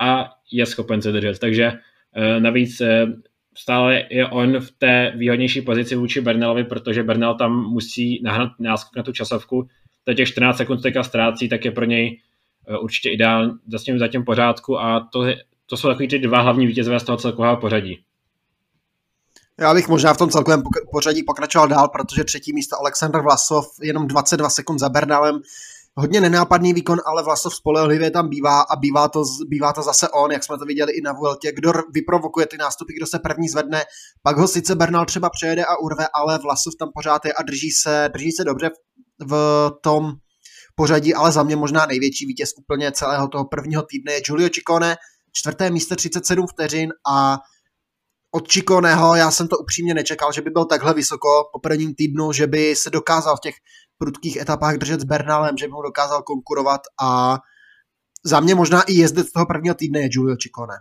[0.00, 1.38] a je schopen se držet.
[1.38, 1.72] Takže
[2.38, 2.82] navíc
[3.56, 8.96] stále je on v té výhodnější pozici vůči Bernelovi, protože Bernal tam musí nahnat náskok
[8.96, 9.68] na tu časovku.
[10.04, 12.20] To těch 14 sekund teďka ztrácí, tak je pro něj
[12.68, 15.26] eh, určitě ideální zatím, zatím pořádku a to,
[15.66, 17.98] to jsou takový ty dva hlavní vítězové z toho celkového pořadí.
[19.60, 20.62] Já bych možná v tom celkovém
[20.92, 25.40] pořadí pokračoval dál, protože třetí místo Aleksandr Vlasov jenom 22 sekund za Bernalem.
[25.96, 30.32] Hodně nenápadný výkon, ale Vlasov spolehlivě tam bývá a bývá to, bývá to zase on,
[30.32, 33.82] jak jsme to viděli i na Vueltě, kdo vyprovokuje ty nástupy, kdo se první zvedne,
[34.22, 37.70] pak ho sice Bernal třeba přejede a urve, ale Vlasov tam pořád je a drží
[37.70, 38.70] se, drží se dobře
[39.26, 40.12] v tom
[40.74, 44.96] pořadí, ale za mě možná největší vítěz úplně celého toho prvního týdne je Giulio Ciccone,
[45.32, 47.38] čtvrté místo 37 vteřin a
[48.34, 52.32] od Čikoného já jsem to upřímně nečekal, že by byl takhle vysoko po prvním týdnu,
[52.32, 53.54] že by se dokázal v těch
[53.98, 57.38] prudkých etapách držet s Bernalem, že by mu dokázal konkurovat a
[58.24, 60.74] za mě možná i jezdec toho prvního týdne je Giulio Ciccone.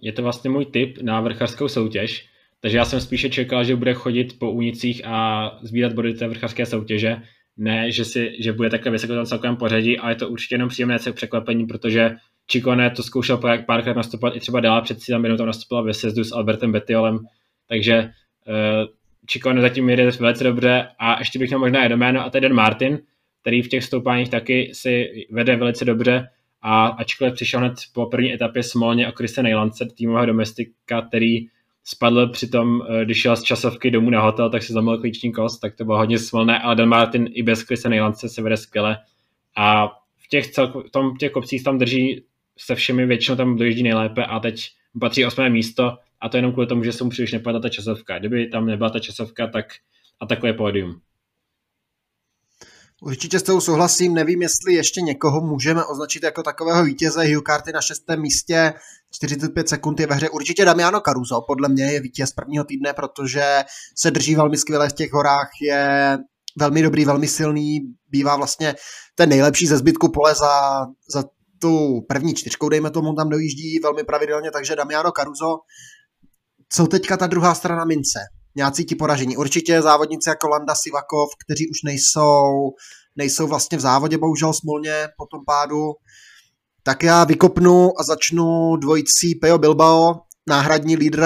[0.00, 2.26] Je to vlastně můj tip na vrchařskou soutěž,
[2.60, 6.66] takže já jsem spíše čekal, že bude chodit po únicích a sbírat body té vrchařské
[6.66, 7.16] soutěže,
[7.56, 10.68] ne, že, si, že bude takhle vysoko tam celkovém pořadí, ale je to určitě jenom
[10.68, 12.10] příjemné překvapení, protože
[12.46, 16.24] Čikone to zkoušel párkrát nastupovat i třeba dál před cílem, jenom tam nastupoval ve sezdu
[16.24, 17.18] s Albertem Betiolem,
[17.68, 18.10] takže
[19.26, 22.40] Čikone zatím jede velice dobře a ještě bych měl možná jedno jméno a to je
[22.40, 22.98] Dan Martin,
[23.40, 26.28] který v těch stoupáních taky si vede velice dobře
[26.62, 31.46] a ačkoliv přišel hned po první etapě smolně a Kristen Nejlance, týmového domestika, který
[31.84, 35.32] spadl při tom, eh, když šel z časovky domů na hotel, tak se zamil klíční
[35.32, 38.56] kost, tak to bylo hodně smolné, ale Dan Martin i bez Kristen Nejlance se vede
[38.56, 38.98] skvěle
[39.56, 42.24] a v těch, celko, v tom, těch kopcích tam drží
[42.58, 46.66] se všemi většinou tam dojíždí nejlépe a teď patří osmé místo a to jenom kvůli
[46.66, 48.18] tomu, že se mu příliš nepadla ta časovka.
[48.18, 49.66] Kdyby tam nebyla ta časovka, tak
[50.20, 51.00] a takové pódium.
[53.02, 57.72] Určitě s tou souhlasím, nevím, jestli ještě někoho můžeme označit jako takového vítěze Hugh Carty
[57.72, 58.74] na šestém místě,
[59.14, 60.28] 45 sekund je ve hře.
[60.28, 63.64] Určitě Damiano Caruso, podle mě je vítěz prvního týdne, protože
[63.96, 66.18] se drží velmi skvěle v těch horách, je
[66.58, 68.74] velmi dobrý, velmi silný, bývá vlastně
[69.14, 71.24] ten nejlepší ze zbytku pole za, za
[71.64, 75.58] tu první čtyřkou, dejme tomu, tam dojíždí velmi pravidelně, takže Damiano Caruso.
[76.68, 78.18] Co teďka ta druhá strana mince?
[78.56, 79.36] Nějací ti poražení.
[79.36, 82.42] Určitě závodníci jako Landa Sivakov, kteří už nejsou,
[83.16, 85.92] nejsou vlastně v závodě, bohužel smolně po tom pádu.
[86.82, 90.14] Tak já vykopnu a začnu dvojicí Pejo Bilbao,
[90.48, 91.24] náhradní lídr,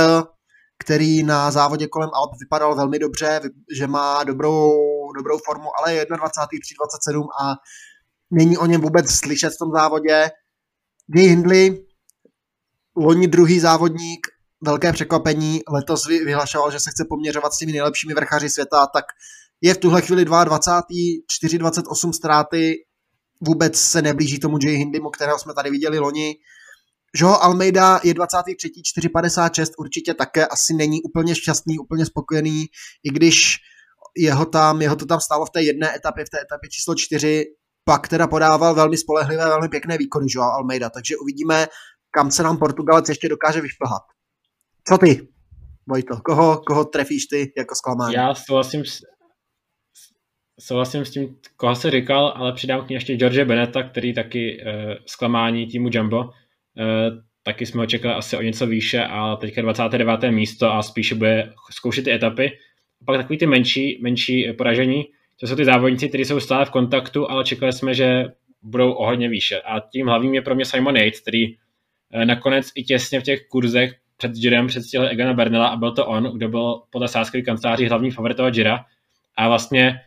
[0.79, 3.40] který na závodě kolem Alp vypadal velmi dobře,
[3.77, 4.72] že má dobrou,
[5.16, 6.59] dobrou formu, ale je 21.
[6.79, 7.55] 27 a
[8.31, 10.31] není o něm vůbec slyšet v tom závodě.
[11.14, 11.87] Jay Hindley,
[12.97, 14.27] loni druhý závodník,
[14.64, 19.05] velké překvapení, letos vyhlašoval, že se chce poměřovat s těmi nejlepšími vrchaři světa, tak
[19.61, 20.83] je v tuhle chvíli 22.
[21.45, 22.75] 4,28 ztráty,
[23.41, 26.35] vůbec se neblíží tomu Jay Hindimu, kterého jsme tady viděli loni.
[27.14, 28.69] Joe Almeida je 23.
[28.69, 32.67] 4,56, určitě také asi není úplně šťastný, úplně spokojený,
[33.05, 33.57] i když
[34.17, 37.45] jeho, tam, jeho to tam stálo v té jedné etapě, v té etapě číslo 4,
[37.88, 41.66] pak teda podával velmi spolehlivé, velmi pěkné výkony Joao Almeida, takže uvidíme,
[42.11, 44.03] kam se nám Portugalec ještě dokáže vyšplhat.
[44.88, 45.29] Co ty,
[45.87, 46.16] Vojto?
[46.16, 48.14] Koho, koho trefíš ty jako zklamání?
[48.14, 49.01] Já souhlasím s,
[50.61, 54.62] souhlasím s tím, koho se říkal, ale přidám k ní ještě George Beneta, který taky
[54.62, 56.20] uh, zklamání týmu Jumbo.
[56.20, 56.31] Uh,
[57.42, 60.31] taky jsme ho čekali asi o něco výše a teďka 29.
[60.31, 62.59] místo a spíše bude zkoušet ty etapy.
[63.07, 65.05] Pak takový ty menší, menší poražení,
[65.40, 68.24] to jsou ty závodníci, kteří jsou stále v kontaktu, ale čekali jsme, že
[68.62, 69.61] budou o hodně výše.
[69.61, 71.44] A tím hlavním je pro mě Simon Yates, který
[72.12, 76.07] eh, nakonec i těsně v těch kurzech před Jirem předstihl Egana Bernela a byl to
[76.07, 78.85] on, kdo byl podle sáskových kanceláří hlavní favorit toho Jira.
[79.37, 80.01] A vlastně,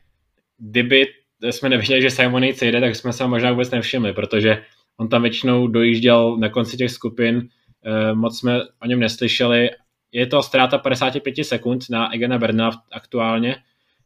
[0.57, 1.07] kdyby
[1.49, 4.63] jsme nevěděli, že Simon Yates jede, tak jsme se možná vůbec nevšimli, protože
[4.97, 7.47] on tam většinou dojížděl na konci těch skupin,
[7.85, 9.69] eh, moc jsme o něm neslyšeli.
[10.11, 13.55] Je to ztráta 55 sekund na Egana Bernela aktuálně,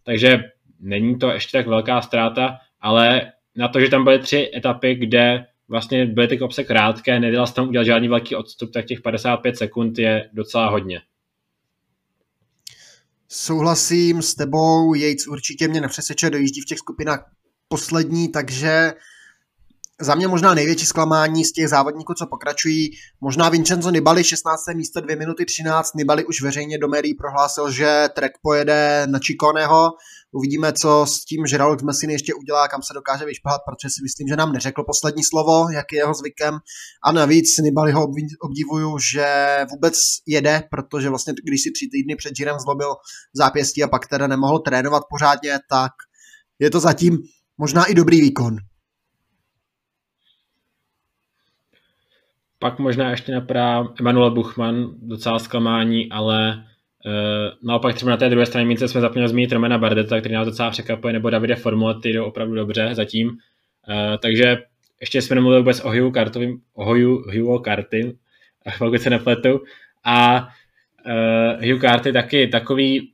[0.03, 0.43] takže
[0.79, 5.45] není to ještě tak velká ztráta, ale na to, že tam byly tři etapy, kde
[5.67, 9.57] vlastně byly ty kopce krátké, nedala se tam udělat žádný velký odstup, tak těch 55
[9.57, 11.01] sekund je docela hodně.
[13.27, 17.31] Souhlasím s tebou, Yates určitě mě nepřesvědčuje, dojíždí v těch skupinách
[17.67, 18.93] poslední, takže
[20.01, 22.89] za mě možná největší zklamání z těch závodníků, co pokračují.
[23.21, 24.61] Možná Vincenzo Nibali, 16.
[24.75, 25.93] místo, 2 minuty 13.
[25.95, 29.91] Nibali už veřejně do médií prohlásil, že trek pojede na Čikoneho.
[30.31, 34.27] Uvidíme, co s tím Gerald Messiny ještě udělá, kam se dokáže vyšpahat, protože si myslím,
[34.27, 36.57] že nám neřekl poslední slovo, jak je jeho zvykem.
[37.03, 38.07] A navíc Nibali ho
[38.41, 39.27] obdivuju, že
[39.71, 39.95] vůbec
[40.27, 42.95] jede, protože vlastně když si tři týdny před Girem zlobil
[43.33, 45.91] zápěstí a pak teda nemohl trénovat pořádně, tak
[46.59, 47.17] je to zatím
[47.57, 48.57] možná i dobrý výkon.
[52.65, 56.55] Pak možná ještě napadá Emanuel Buchmann, docela zklamání, ale
[57.05, 60.47] uh, naopak třeba na té druhé straně mince jsme zapomněli zmínit Romana Bardeta, který nás
[60.47, 63.27] docela překvapuje, nebo Davide Formule, ty jdou opravdu dobře zatím.
[63.27, 63.35] Uh,
[64.21, 64.57] takže
[65.01, 68.17] ještě jsme nemluvili vůbec o Hugh Cartovým, o Hugh, Hugh Carty,
[68.79, 69.61] pokud se nepletu.
[70.03, 70.47] A
[71.05, 73.11] uh, Hugh Carty taky takový,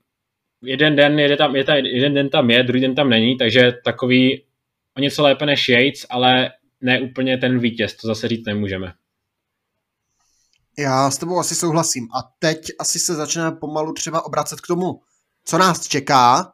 [0.64, 3.74] jeden den, jede tam, je ta, jeden den tam je, druhý den tam není, takže
[3.84, 4.44] takový
[4.98, 8.94] o něco lépe než Yates, ale ne úplně ten vítěz, to zase říct nemůžeme.
[10.82, 12.08] Já s tebou asi souhlasím.
[12.14, 15.02] A teď asi se začneme pomalu třeba obracet k tomu,
[15.46, 16.54] co nás čeká.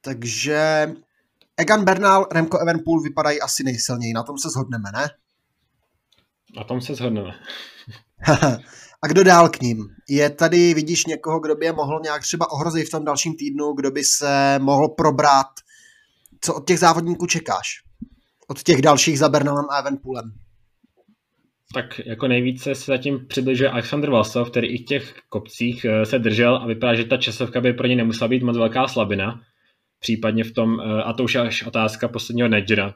[0.00, 0.92] Takže
[1.56, 4.12] Egan Bernal, Remco Evenpool vypadají asi nejsilněji.
[4.12, 5.08] Na tom se shodneme, ne?
[6.56, 7.30] Na tom se shodneme.
[9.02, 9.88] A kdo dál k ním?
[10.08, 13.72] Je tady, vidíš někoho, kdo by je mohl nějak třeba ohrozit v tom dalším týdnu,
[13.72, 15.46] kdo by se mohl probrat?
[16.40, 17.82] Co od těch závodníků čekáš?
[18.48, 20.32] Od těch dalších za Bernalem a Evenpoolem?
[21.72, 26.18] Tak jako nejvíce se zatím přibližuje Alexander Vlasov, který i v těch kopcích eh, se
[26.18, 29.40] držel a vypadá, že ta časovka by pro ně nemusela být moc velká slabina.
[30.00, 32.94] Případně v tom, eh, a to už je až otázka posledního Nedgera.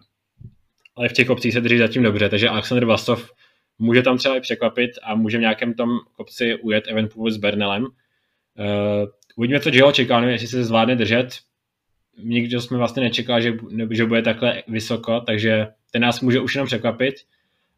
[0.97, 3.33] Ale v těch kopcích se drží zatím dobře, takže Alexander Vlasov
[3.79, 7.83] může tam třeba i překvapit a může v nějakém tom kopci ujet Evenpool s Bernelem.
[7.83, 7.89] Uh,
[9.37, 11.39] uvidíme, co Gio čeká, jestli se zvládne držet.
[12.23, 13.53] Nikdo jsme vlastně nečekal, že,
[13.91, 17.15] že bude takhle vysoko, takže ten nás může už jenom překvapit.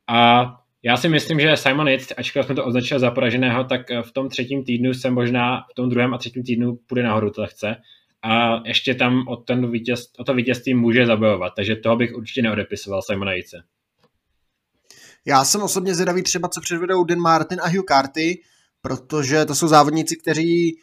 [0.09, 0.45] A
[0.85, 4.13] já si myslím, že Simon Yates, ačkoliv jsme to označili za poraženého, tak eh, v
[4.13, 7.77] tom třetím týdnu se možná v tom druhém a třetím týdnu půjde nahoru to lehce
[8.23, 12.43] a ještě tam o, ten vítěz, o to vítězství může zabojovat, takže toho bych určitě
[12.43, 13.57] neodepisoval Simona Jejce.
[15.27, 18.41] Já jsem osobně zvědavý třeba, co předvedou Dan Martin a Hugh Carty,
[18.81, 20.79] protože to jsou závodníci, kteří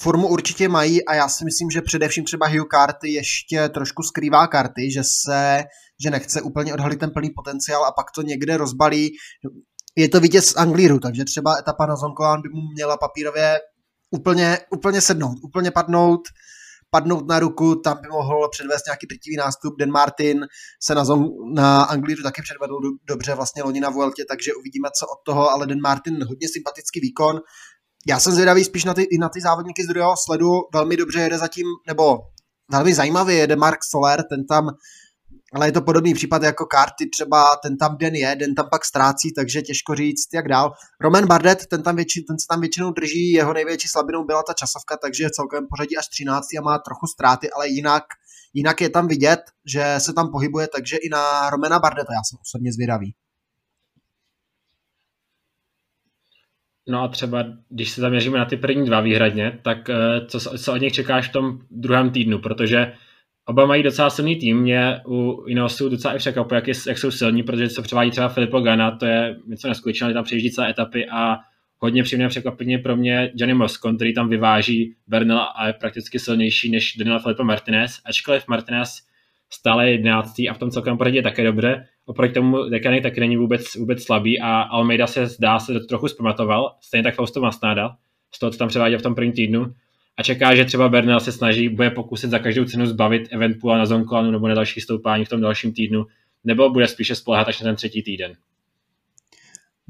[0.00, 4.46] formu určitě mají a já si myslím, že především třeba Hugh Carty ještě trošku skrývá
[4.46, 5.64] karty, že se,
[6.02, 9.10] že nechce úplně odhalit ten plný potenciál a pak to někde rozbalí.
[9.96, 13.58] Je to vítěz z Anglíru, takže třeba etapa na Zonkolan by mu měla papírově
[14.10, 16.20] úplně, úplně sednout, úplně padnout,
[16.90, 19.78] padnout na ruku, tam by mohl předvést nějaký drtivý nástup.
[19.78, 20.46] Den Martin
[20.82, 22.74] se na, zon, na Anglíru taky předvedl
[23.08, 27.00] dobře vlastně loni na Vueltě, takže uvidíme, co od toho, ale Den Martin hodně sympatický
[27.00, 27.40] výkon,
[28.08, 30.50] já jsem zvědavý spíš na ty, i na ty závodníky z druhého sledu.
[30.74, 32.18] Velmi dobře jede zatím, nebo
[32.70, 34.70] velmi zajímavý jede Mark Soler, ten tam,
[35.54, 38.84] ale je to podobný případ jako karty, třeba ten tam den je, den tam pak
[38.84, 40.72] ztrácí, takže těžko říct, jak dál.
[41.00, 44.52] Roman Bardet, ten, tam větši, ten se tam většinou drží, jeho největší slabinou byla ta
[44.52, 48.04] časovka, takže je celkem pořadí až 13 a má trochu ztráty, ale jinak,
[48.54, 52.38] jinak je tam vidět, že se tam pohybuje, takže i na Romana Bardeta já jsem
[52.42, 53.14] osobně zvědavý.
[56.88, 60.72] No a třeba, když se zaměříme na ty první dva výhradně, tak eh, co, co
[60.72, 62.92] od nich čekáš v tom druhém týdnu, protože
[63.46, 67.42] oba mají docela silný tým, mě u Inosu docela i překvapuje, jak, jak jsou silní,
[67.42, 71.38] protože co převádí třeba Filippo Gana, to je něco neskutečného, tam přijíždí celé etapy a
[71.78, 76.70] hodně příjemné překvapení pro mě Johnny Moscon, který tam vyváží Bernal a je prakticky silnější
[76.70, 79.06] než Daniel Felipe Martinez, ačkoliv Martinez
[79.50, 80.38] stále je 11.
[80.38, 81.86] a v tom celkem pořadí je také dobře.
[82.06, 86.76] Oproti tomu Dekany taky není vůbec, vůbec slabý a Almeida se zdá se trochu zpamatoval,
[86.80, 87.96] stejně tak Fausto Masnáda,
[88.34, 89.74] z toho, co tam převáděl v tom prvním týdnu
[90.18, 93.86] a čeká, že třeba Bernal se snaží, bude pokusit za každou cenu zbavit Eventpoola na
[93.86, 96.06] Zonkolanu nebo na další stoupání v tom dalším týdnu,
[96.44, 98.36] nebo bude spíše spolehat až na ten třetí týden.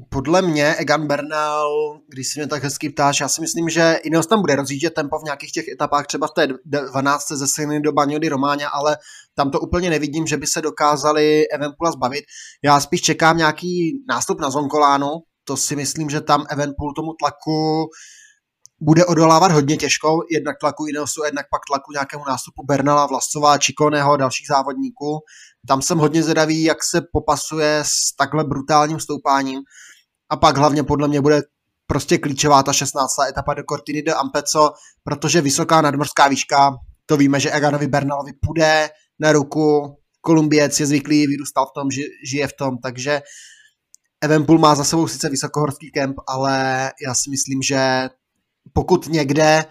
[0.09, 4.27] Podle mě Egan Bernal, když si mě tak hezky ptáš, já si myslím, že Ineos
[4.27, 6.47] tam bude rozjíždět tempo v nějakých těch etapách, třeba v té
[6.91, 7.31] 12.
[7.31, 8.97] ze Siny do Bagno di Romáňa, ale
[9.35, 12.23] tam to úplně nevidím, že by se dokázali Evenpoola zbavit.
[12.63, 15.07] Já spíš čekám nějaký nástup na Zonkolánu,
[15.43, 17.89] to si myslím, že tam Evenpool tomu tlaku
[18.81, 24.11] bude odolávat hodně těžko, jednak tlaku Ineosu, jednak pak tlaku nějakému nástupu Bernala, Vlascová, Čikoneho
[24.11, 25.19] a dalších závodníků.
[25.67, 29.59] Tam jsem hodně zvědavý, jak se popasuje s takhle brutálním stoupáním.
[30.29, 31.41] A pak hlavně podle mě bude
[31.87, 33.11] prostě klíčová ta 16.
[33.29, 34.71] etapa do Cortiny de Ampezzo,
[35.03, 36.71] protože vysoká nadmorská výška
[37.05, 41.87] to víme, že Eganovi Bernalovi půjde na ruku, Kolumbiec je zvyklý, vyrůstal v tom,
[42.29, 43.21] žije v tom, takže
[44.21, 48.09] Evenpool má za sebou sice vysokohorský kemp, ale já si myslím, že
[48.77, 49.65] pokud někde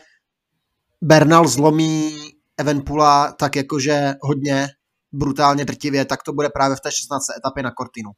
[1.03, 2.17] Bernal zlomí
[2.59, 4.69] Evenpoola tak jakože hodně
[5.13, 7.23] brutálně drtivě, tak to bude právě v té 16.
[7.39, 8.11] etapě na Cortinu.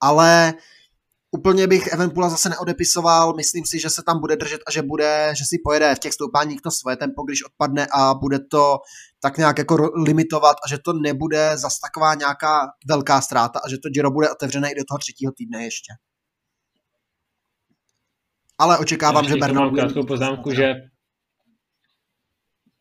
[0.00, 0.54] Ale
[1.30, 5.32] úplně bych Evenpoola zase neodepisoval, myslím si, že se tam bude držet a že bude,
[5.38, 8.76] že si pojede v těch stoupáních to své tempo, když odpadne a bude to
[9.20, 13.76] tak nějak jako limitovat a že to nebude zas taková nějaká velká ztráta a že
[13.82, 15.92] to Giro bude otevřené i do toho třetího týdne ještě.
[18.58, 19.64] Ale očekávám, že Bernal...
[19.64, 20.74] Mám krátkou poznámku, že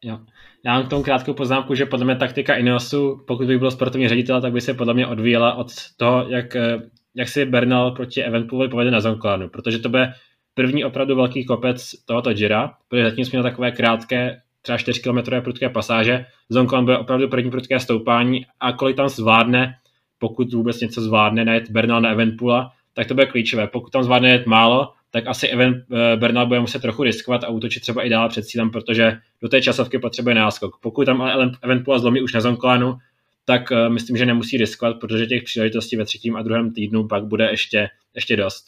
[0.04, 0.20] Jo.
[0.66, 4.08] Já mám k tomu krátkou poznámku, že podle mě taktika Ineosu, pokud by byl sportovní
[4.08, 6.82] ředitel, tak by se podle mě odvíjela od toho, jak, eh,
[7.16, 10.14] jak si Bernal proti Evenpoolovi povede na Zonklánu, protože to bude
[10.54, 15.42] první opravdu velký kopec tohoto Gira, protože zatím jsme měli takové krátké, třeba 4 km
[15.42, 19.76] prudké pasáže, Zonklan bude opravdu první prudké stoupání a kolik tam zvládne,
[20.20, 23.68] pokud vůbec něco zvládne, najet Bernal na Evenpoola, tak to bude klíčové.
[23.68, 27.50] Pokud tam zvládne jet málo, tak asi Evan eh, Bernal bude muset trochu riskovat a
[27.50, 30.78] útočit třeba i dál před cílem, protože do té časovky potřebuje náskok.
[30.82, 32.98] Pokud tam ale Evenpool zlomí už na Zonklánu,
[33.46, 37.26] tak uh, myslím, že nemusí riskovat, protože těch příležitostí ve třetím a druhém týdnu pak
[37.26, 38.66] bude ještě, ještě dost.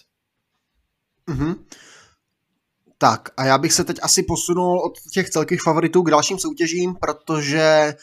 [1.30, 1.56] Mm-hmm.
[2.98, 6.96] Tak a já bych se teď asi posunul od těch celkových favoritů k dalším soutěžím,
[6.96, 7.94] protože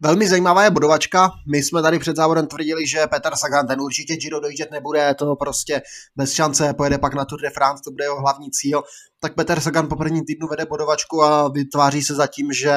[0.00, 1.30] Velmi zajímavá je bodovačka.
[1.52, 5.36] My jsme tady před závodem tvrdili, že Petr Sagan ten určitě Giro dojíždět nebude, to
[5.36, 5.82] prostě
[6.16, 8.82] bez šance, pojede pak na Tour de France, to bude jeho hlavní cíl.
[9.20, 12.74] Tak Petr Sagan po prvním týdnu vede bodovačku a vytváří se zatím, že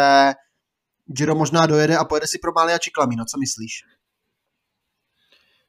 [1.18, 3.26] Giro možná dojede a pojede si pro Malia či Klamino.
[3.26, 3.84] Co myslíš?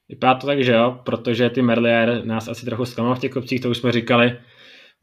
[0.08, 3.60] Vypadá to tak, že jo, protože ty Merlier nás asi trochu zklamal v těch kopcích,
[3.60, 4.40] to už jsme říkali.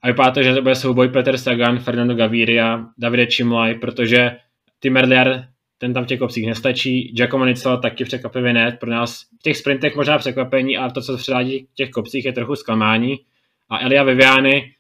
[0.04, 4.38] A vypadá to, že to bude souboj Peter Sagan, Fernando Gaviria, Davide Čimlaj, protože
[4.80, 7.14] ty Merlier ten tam v těch kopcích nestačí.
[7.16, 11.18] Giacomo Nicola taky překvapivě ne, pro nás v těch sprintech možná překvapení, ale to, co
[11.18, 13.16] se předvádí v těch kopcích, je trochu zklamání.
[13.70, 14.72] A Elia Viviani,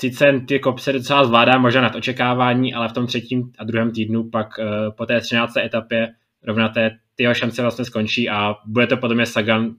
[0.00, 4.30] sice ty kopce docela zvládá možná nad očekávání, ale v tom třetím a druhém týdnu
[4.30, 4.64] pak uh,
[4.96, 5.56] po té 13.
[5.56, 6.08] etapě
[6.42, 9.74] rovnaté ty jeho šance vlastně skončí a bude to podle mě Sagan,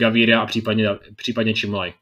[0.00, 1.92] Gaviria a případně, případně Čimolaj.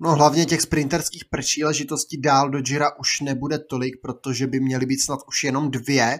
[0.00, 4.98] No hlavně těch sprinterských příležitostí dál do Gira už nebude tolik, protože by měly být
[4.98, 6.18] snad už jenom dvě.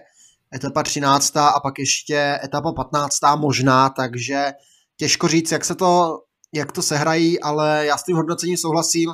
[0.55, 1.37] Etapa 13.
[1.37, 3.15] a pak ještě etapa 15.
[3.35, 4.51] možná, takže
[4.97, 6.19] těžko říct, jak se to,
[6.53, 9.13] jak to sehrají, ale já s tím hodnocením souhlasím.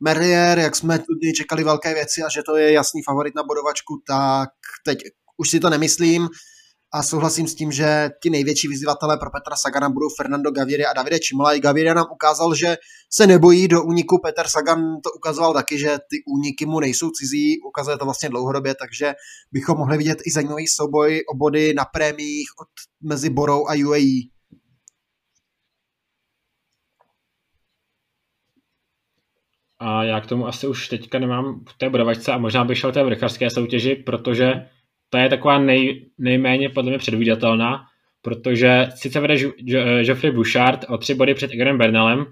[0.00, 1.04] Merrier, jak jsme tu
[1.36, 4.48] čekali velké věci a že to je jasný favorit na bodovačku, tak
[4.84, 4.98] teď
[5.36, 6.28] už si to nemyslím
[6.94, 10.92] a souhlasím s tím, že ti největší vyzývatelé pro Petra Sagana budou Fernando Gaviria a
[10.92, 11.54] Davide Čimola.
[11.54, 12.76] I Gaviria nám ukázal, že
[13.10, 14.18] se nebojí do úniku.
[14.18, 18.74] Petr Sagan to ukazoval taky, že ty úniky mu nejsou cizí, ukazuje to vlastně dlouhodobě,
[18.74, 19.14] takže
[19.52, 22.68] bychom mohli vidět i zajímavý souboj o body na prémiích od,
[23.08, 24.32] mezi Borou a UAE.
[29.78, 32.92] A já k tomu asi už teďka nemám v té bodovačce a možná bych šel
[32.92, 34.52] té vrchařské soutěži, protože
[35.12, 37.84] ta je taková nej, nejméně podle mě předvídatelná,
[38.22, 39.36] protože sice vede
[40.02, 42.26] Geoffrey Bouchard o tři body před Eganem Bernalem,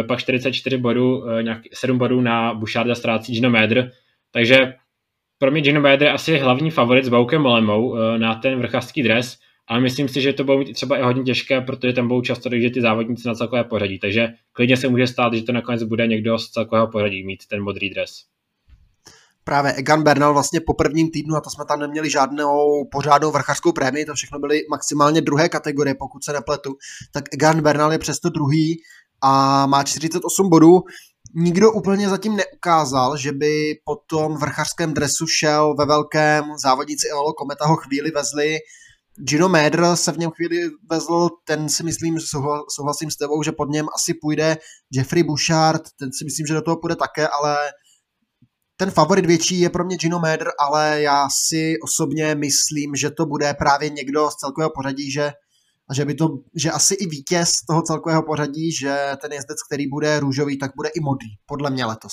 [0.00, 3.90] eh, pak 44 bodů, eh, nějak 7 bodů na Boucharda ztrácí Gino Mäder,
[4.32, 4.74] takže
[5.38, 9.02] pro mě Gino Mäder je asi hlavní favorit s Baukem Molemou eh, na ten vrchařský
[9.02, 12.20] dres, ale myslím si, že to budou mít třeba i hodně těžké, protože tam budou
[12.20, 15.82] často dojíždět ty závodníci na celkové pořadí, takže klidně se může stát, že to nakonec
[15.82, 18.33] bude někdo z celkového pořadí mít ten modrý dres
[19.44, 23.72] právě Egan Bernal vlastně po prvním týdnu, a to jsme tam neměli žádnou pořádnou vrchařskou
[23.72, 26.76] prémii, to všechno byly maximálně druhé kategorie, pokud se nepletu,
[27.12, 28.76] tak Egan Bernal je přesto druhý
[29.22, 30.82] a má 48 bodů.
[31.36, 37.32] Nikdo úplně zatím neukázal, že by po tom vrchařském dresu šel ve velkém závodníci Evalo
[37.32, 38.58] Kometa ho chvíli vezli.
[39.28, 40.56] Gino Mäder se v něm chvíli
[40.90, 42.18] vezl, ten si myslím,
[42.68, 44.56] souhlasím s tebou, že pod něm asi půjde
[44.92, 47.56] Jeffrey Bouchard, ten si myslím, že do toho půjde také, ale
[48.76, 53.26] ten favorit větší je pro mě Gino Mäder, ale já si osobně myslím, že to
[53.26, 55.32] bude právě někdo z celkového pořadí, že
[55.94, 60.20] že by to, že asi i vítěz toho celkového pořadí, že ten jezdec, který bude
[60.20, 62.12] růžový, tak bude i modrý, podle mě letos.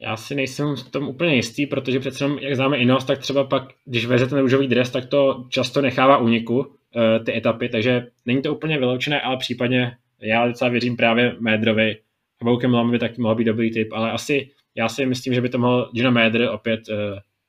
[0.00, 3.62] Já si nejsem v tom úplně jistý, protože přece jak známe Inos, tak třeba pak,
[3.84, 8.42] když veze ten růžový dres, tak to často nechává úniku, eh, ty etapy, takže není
[8.42, 11.96] to úplně vyloučené, ale případně já docela věřím právě Médrovi,
[12.40, 15.40] a Voukem Lam by taky mohl být dobrý typ, ale asi já si myslím, že
[15.40, 16.96] by to mohl Gino Mäder opět uh,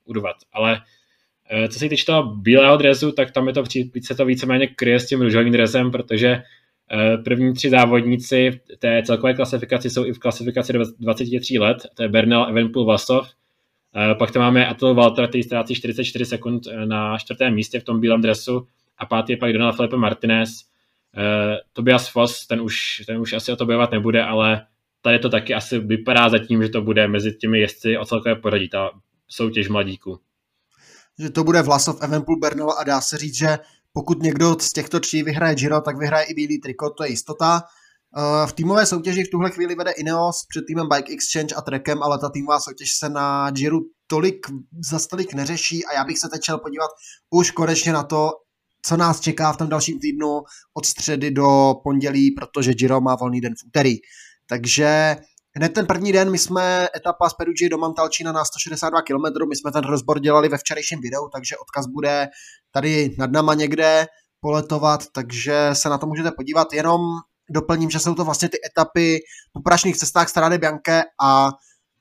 [0.05, 0.35] urvat.
[0.53, 0.81] Ale
[1.61, 3.63] uh, co se týče toho bílého dresu, tak tam je to,
[4.03, 6.43] se to víceméně kryje s tím růžovým dresem, protože
[7.23, 12.49] První tři závodníci té celkové klasifikaci jsou i v klasifikaci 23 let, to je Bernal,
[12.49, 13.29] Evenpool, Vasov.
[14.19, 18.21] Pak tam máme Atul Walter, který ztrácí 44 sekund na čtvrtém místě v tom bílém
[18.21, 18.67] dresu
[18.97, 20.49] a pátý je pak Donald Felipe Martinez.
[21.73, 24.65] Tobias Foss, ten už, ten už asi o to bojovat nebude, ale
[25.01, 28.69] tady to taky asi vypadá zatím, že to bude mezi těmi jezdci o celkové pořadí,
[28.69, 28.89] ta
[29.27, 30.19] soutěž mladíků.
[31.19, 33.59] Že to bude Vlasov, Evenpool, Bernal a dá se říct, že
[33.93, 37.61] pokud někdo z těchto tří vyhraje Giro, tak vyhraje i bílý triko, to je jistota.
[38.17, 42.03] Eh, v týmové soutěži v tuhle chvíli vede Ineos před týmem Bike Exchange a Trekem,
[42.03, 43.77] ale ta týmová soutěž se na Giro
[44.07, 44.47] tolik
[44.89, 46.89] za tolik neřeší a já bych se teď podívat
[47.29, 48.31] už konečně na to,
[48.85, 50.41] co nás čeká v tom dalším týdnu
[50.73, 53.95] od středy do pondělí, protože Giro má volný den v úterý.
[54.51, 55.15] Takže
[55.55, 59.55] hned ten první den my jsme etapa z Perugia do Montalcina na 162 km, my
[59.55, 62.27] jsme ten rozbor dělali ve včerejším videu, takže odkaz bude
[62.71, 64.05] tady nad náma někde
[64.39, 66.73] poletovat, takže se na to můžete podívat.
[66.73, 67.01] Jenom
[67.49, 69.19] doplním, že jsou to vlastně ty etapy
[69.53, 71.49] po prašných cestách Strade Bianche a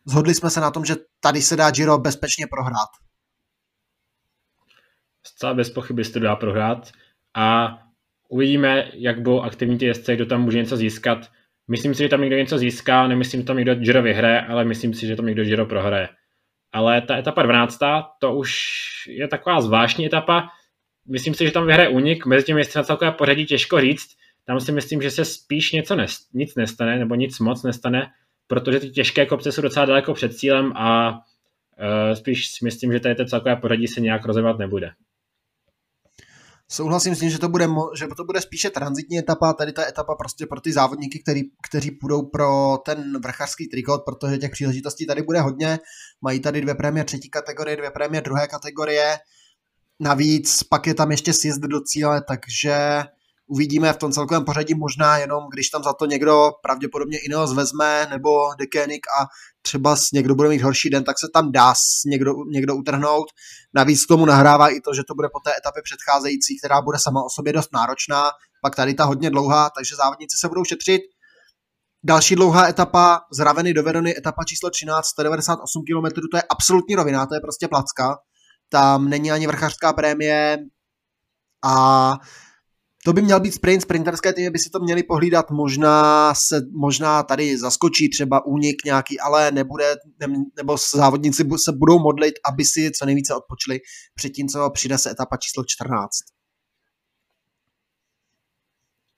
[0.07, 2.91] zhodli jsme se na tom, že tady se dá Giro bezpečně prohrát.
[5.27, 6.91] Zcela bez pochyby se to dá prohrát
[7.37, 7.79] a
[8.29, 11.19] uvidíme, jak budou aktivní ty jezdce, kdo tam může něco získat.
[11.71, 14.95] Myslím si, že tam někdo něco získá, nemyslím, že tam někdo Giro vyhraje, ale myslím
[14.95, 16.09] si, že tam někdo Giro prohraje.
[16.73, 17.79] Ale ta etapa 12.
[18.21, 18.53] to už
[19.09, 20.49] je taková zvláštní etapa.
[21.09, 24.09] Myslím si, že tam vyhraje únik, mezi těmi jezdci na celkové pořadí těžko říct.
[24.45, 28.11] Tam si myslím, že se spíš něco nest, nic nestane, nebo nic moc nestane,
[28.47, 33.01] protože ty těžké kopce jsou docela daleko před cílem a uh, spíš si myslím, že
[33.01, 34.91] tady to celkové pořadí se nějak rozhodovat nebude.
[36.73, 37.68] Souhlasím s tím, že to bude,
[37.99, 41.91] že to bude spíše transitní etapa, tady ta etapa prostě pro ty závodníky, který, kteří
[41.91, 45.79] půjdou pro ten vrchařský trikot, protože těch příležitostí tady bude hodně.
[46.23, 49.18] Mají tady dvě prémie třetí kategorie, dvě prémie druhé kategorie.
[50.01, 53.05] Navíc pak je tam ještě sjezd do cíle, takže
[53.51, 58.07] uvidíme v tom celkovém pořadí možná jenom, když tam za to někdo pravděpodobně Ineos vezme,
[58.11, 59.27] nebo Dekenik a
[59.63, 61.75] třeba někdo bude mít horší den, tak se tam dá
[62.07, 63.27] někdo, někdo utrhnout.
[63.75, 67.23] Navíc tomu nahrává i to, že to bude po té etapě předcházející, která bude sama
[67.25, 68.23] o sobě dost náročná,
[68.63, 71.03] pak tady ta hodně dlouhá, takže závodníci se budou šetřit.
[72.05, 76.95] Další dlouhá etapa z Raveny do Verony, etapa číslo 13, 198 km, to je absolutní
[76.95, 78.19] rovina, to je prostě placka.
[78.69, 80.59] Tam není ani vrchařská prémie
[81.65, 82.15] a
[83.05, 87.23] to by měl být sprint, sprinterské týmy by si to měli pohlídat, možná se, možná
[87.23, 92.91] tady zaskočí třeba únik nějaký, ale nebude, ne, nebo závodníci se budou modlit, aby si
[92.91, 93.79] co nejvíce odpočili
[94.15, 96.11] předtím, co přijde se etapa číslo 14.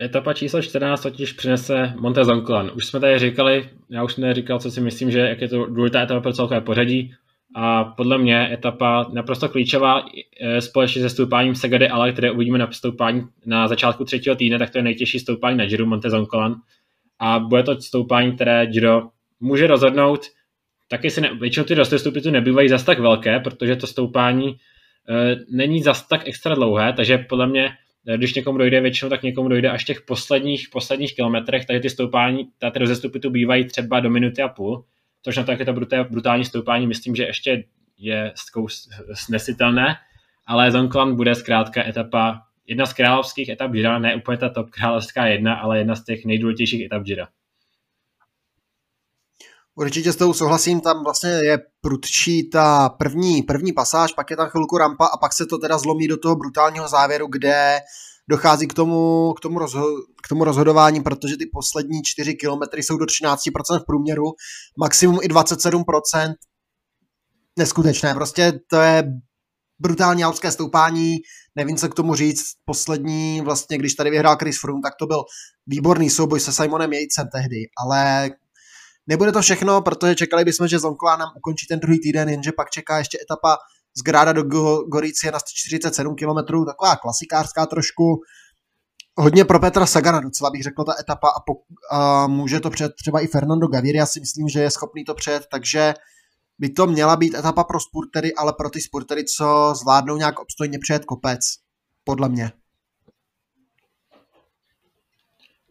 [0.03, 2.71] Etapa číslo 14 totiž přinese Montezonclan.
[2.77, 5.67] Už jsme tady říkali, já už jsem říkal, co si myslím, že jak je to
[5.67, 7.15] důležitá etapa pro celkové pořadí
[7.55, 10.05] a podle mě etapa naprosto klíčová
[10.41, 14.71] e, společně se stoupáním Segady Ale, které uvidíme na stoupání na začátku třetího týdne, tak
[14.71, 16.55] to je nejtěžší stoupání na Giro Montezoncolan
[17.19, 19.03] a bude to stoupání, které Giro
[19.41, 20.21] může rozhodnout.
[20.89, 24.57] Taky se ne, většinou ty rozestupy tu nebývají zas tak velké, protože to stoupání e,
[25.51, 27.71] není zas tak extra dlouhé, takže podle mě
[28.07, 31.91] e, když někomu dojde většinou, tak někomu dojde až těch posledních, posledních kilometrech, takže ty
[31.91, 34.85] stoupání, ty rozestupy tu bývají třeba do minuty a půl,
[35.23, 35.75] což na to, jak je to
[36.11, 37.65] brutální stoupání, myslím, že ještě
[37.99, 38.33] je
[39.15, 39.97] snesitelné,
[40.47, 45.27] ale Zonklan bude zkrátka etapa, jedna z královských etap Gira, ne úplně ta top královská
[45.27, 47.29] jedna, ale jedna z těch nejdůležitějších etap Gira.
[49.75, 54.49] Určitě s tou souhlasím, tam vlastně je prudčí ta první, první pasáž, pak je tam
[54.49, 57.79] chvilku rampa a pak se to teda zlomí do toho brutálního závěru, kde
[58.29, 62.97] dochází k tomu, k tomu, rozho- k tomu rozhodování, protože ty poslední 4 kilometry jsou
[62.97, 64.25] do 13% v průměru,
[64.79, 66.35] maximum i 27%.
[67.59, 69.05] Neskutečné, prostě to je
[69.79, 71.17] brutální alpské stoupání,
[71.57, 72.45] nevím, co k tomu říct.
[72.65, 75.23] Poslední, vlastně, když tady vyhrál Chris Froome, tak to byl
[75.67, 78.31] výborný souboj se Simonem Jejcem tehdy, ale
[79.07, 82.71] nebude to všechno, protože čekali bychom, že Zonková nám ukončí ten druhý týden, jenže pak
[82.71, 83.57] čeká ještě etapa
[83.95, 84.43] z Gráda do
[84.83, 88.21] Goricie na 147 km, taková klasikářská trošku,
[89.17, 91.53] hodně pro Petra Sagana docela bych řekl ta etapa a, po,
[91.91, 95.15] a může to před třeba i Fernando Gaviria já si myslím, že je schopný to
[95.15, 95.95] před, takže
[96.59, 100.79] by to měla být etapa pro spurtery, ale pro ty spurtery, co zvládnou nějak obstojně
[100.79, 101.41] před kopec,
[102.05, 102.51] podle mě.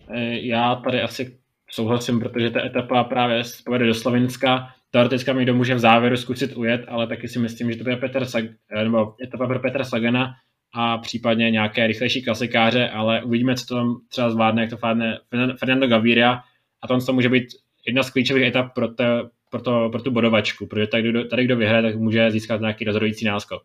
[0.10, 1.40] E, já tady asi
[1.72, 6.86] souhlasím, protože ta etapa právě povede do Slovenska, teoreticky mi může v závěru zkusit ujet,
[6.88, 10.34] ale taky si myslím, že to bude Petr Sag, eh, nebo etapa pro Petra Sagana
[10.74, 15.20] a případně nějaké rychlejší klasikáře, ale uvidíme, co to tam třeba zvládne, jak to zvládne
[15.60, 16.42] Fernando Gaviria
[16.84, 17.48] a to, to může být
[17.88, 19.06] jedna z klíčových etap pro, te,
[19.50, 23.26] pro, to, pro tu bodovačku, protože tady, tady kdo vyhraje, tak může získat nějaký rozhodující
[23.26, 23.62] náskok.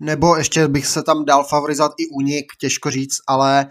[0.00, 3.66] Nebo ještě bych se tam dal favorizovat i únik, těžko říct, ale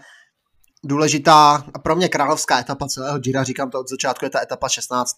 [0.86, 4.68] důležitá a pro mě královská etapa celého Gira, říkám to od začátku, je ta etapa
[4.68, 5.16] 16.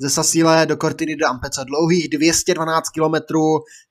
[0.00, 3.14] Ze Sasile do Cortiny do Ampece, dlouhých 212 km,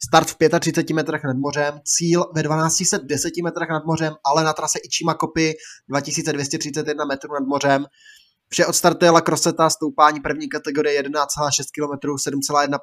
[0.06, 4.80] start v 35 metrech nad mořem, cíl ve 1210 metrech nad mořem, ale na trase
[4.80, 5.54] Ichima Kopy
[5.90, 7.86] 2231 metrů nad mořem.
[8.52, 12.78] Vše odstartuje La Croseta, stoupání první kategorie 11,6 km, 7,1%,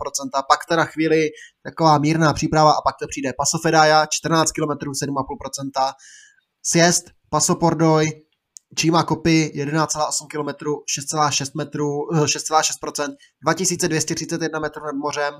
[0.48, 1.28] pak teda chvíli
[1.62, 5.92] taková mírná příprava a pak to přijde Paso Fedaja, 14 km, 7,5%,
[6.62, 8.25] sjezd, Paso Pordoj,
[8.74, 10.64] Číma kopy 11,8 km,
[11.16, 15.34] 6,6 metrů, 6,6%, 2231 metrů nad mořem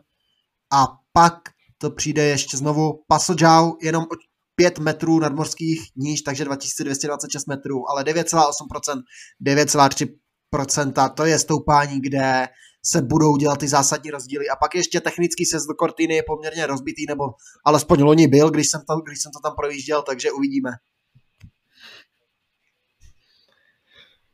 [0.73, 1.35] a pak
[1.79, 4.17] to přijde ještě znovu Paso Jau, jenom o
[4.55, 9.03] 5 metrů nadmořských níž, takže 2226 metrů, ale 9,8%,
[9.47, 12.47] 9,3%, to je stoupání, kde
[12.87, 14.49] se budou dělat ty zásadní rozdíly.
[14.49, 17.25] A pak ještě technický sez do Cortiny je poměrně rozbitý, nebo
[17.67, 20.71] alespoň loni byl, když jsem, to, když jsem to tam projížděl, takže uvidíme.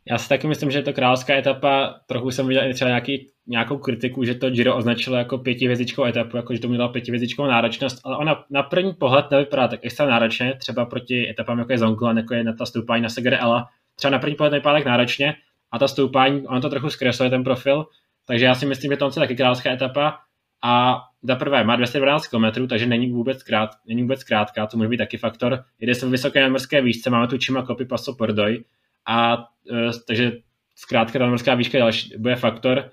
[0.07, 2.01] Já si taky myslím, že je to královská etapa.
[2.07, 6.37] Trochu jsem viděl i třeba nějaký, nějakou kritiku, že to Giro označilo jako pětivězdičkou etapu,
[6.37, 10.55] jako že to měla pětivězdičkou náročnost, ale ona na první pohled nevypadá tak extra náročně,
[10.59, 13.69] třeba proti etapám jako je Zonkolan, jako je na ta stoupání na Segre Ela.
[13.97, 15.35] Třeba na první pohled nevypadá tak náročně
[15.73, 17.85] a ta stoupání, on to trochu zkresluje ten profil,
[18.27, 20.19] takže já si myslím, že to je taky královská etapa
[20.65, 24.89] a za prvé má 212 km, takže není vůbec, krát, není vůbec krátká, to může
[24.89, 25.65] být taky faktor.
[25.81, 28.65] Jde se v vysoké nadmorské výšce, máme tu Čima Kopy Paso Pordoj,
[29.07, 29.37] a
[29.71, 30.33] e, takže
[30.77, 32.91] zkrátka ta morská výška další, bude faktor.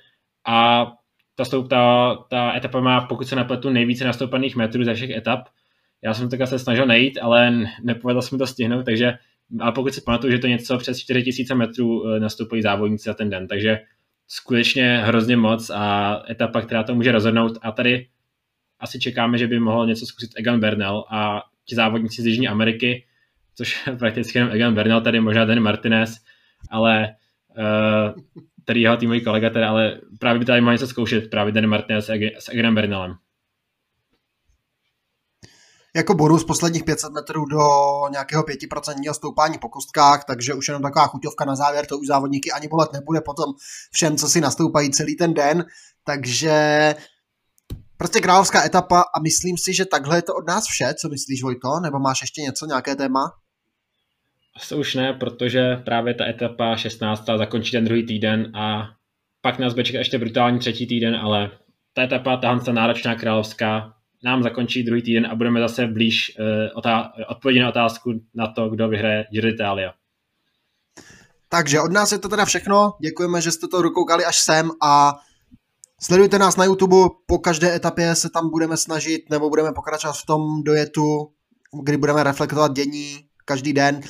[0.48, 0.88] A
[1.36, 5.40] ta, stoup, ta, ta etapa má, pokud se nepletu, nejvíce nastoupených metrů ze všech etap.
[6.02, 9.18] Já jsem to se snažil najít, ale nepovedl jsem to stihnout, takže
[9.60, 13.30] a pokud si pamatuju, že to něco přes 4000 metrů e, nastoupují závodníci za ten
[13.30, 13.80] den, takže
[14.28, 17.58] skutečně hrozně moc a etapa, která to může rozhodnout.
[17.62, 18.08] A tady
[18.80, 23.06] asi čekáme, že by mohl něco zkusit Egan Bernal a ti závodníci z Jižní Ameriky,
[23.60, 26.16] což je prakticky jenom Egan Bernal, tady možná ten Martinez,
[26.72, 27.08] ale
[27.58, 28.22] uh,
[28.66, 32.10] tady jeho týmový kolega, tady, ale právě by tady mohl něco zkoušet, právě ten Martinez
[32.40, 33.14] s Eganem Bernalem.
[35.96, 37.60] Jako bonus posledních 500 metrů do
[38.12, 42.52] nějakého 5% stoupání po kostkách, takže už jenom taková chuťovka na závěr, to už závodníky
[42.52, 43.54] ani bolet nebude potom
[43.92, 45.66] všem, co si nastoupají celý ten den,
[46.04, 46.96] takže
[47.98, 51.44] prostě královská etapa a myslím si, že takhle je to od nás vše, co myslíš
[51.44, 53.32] Vojto, nebo máš ještě něco, nějaké téma?
[54.60, 57.26] Asi už ne, protože právě ta etapa 16.
[57.38, 58.90] zakončí ten druhý týden a
[59.42, 61.52] pak nás bude čekat ještě brutální třetí týden, ale
[61.94, 63.94] ta etapa, ta náročná královská,
[64.24, 68.70] nám zakončí druhý týden a budeme zase blíž uh, otá- odpovědi na otázku na to,
[68.70, 69.94] kdo vyhraje Giro d'Italia.
[71.50, 72.94] Takže od nás je to teda všechno.
[73.02, 75.14] Děkujeme, že jste to dokoukali až sem a
[76.02, 76.96] sledujte nás na YouTube.
[77.26, 81.32] Po každé etapě se tam budeme snažit nebo budeme pokračovat v tom dojetu,
[81.84, 84.02] kdy budeme reflektovat dění každý den.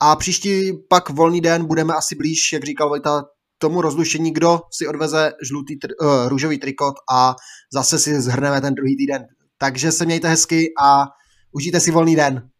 [0.00, 3.24] A příští pak volný den budeme asi blíž, jak říkal Vojta,
[3.58, 7.34] tomu rozlušení, kdo si odveze žlutý, uh, růžový trikot a
[7.72, 9.26] zase si zhrneme ten druhý týden.
[9.58, 11.06] Takže se mějte hezky a
[11.52, 12.50] užijte si volný den.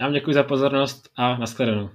[0.00, 1.90] Já vám děkuji za pozornost a nashledanou.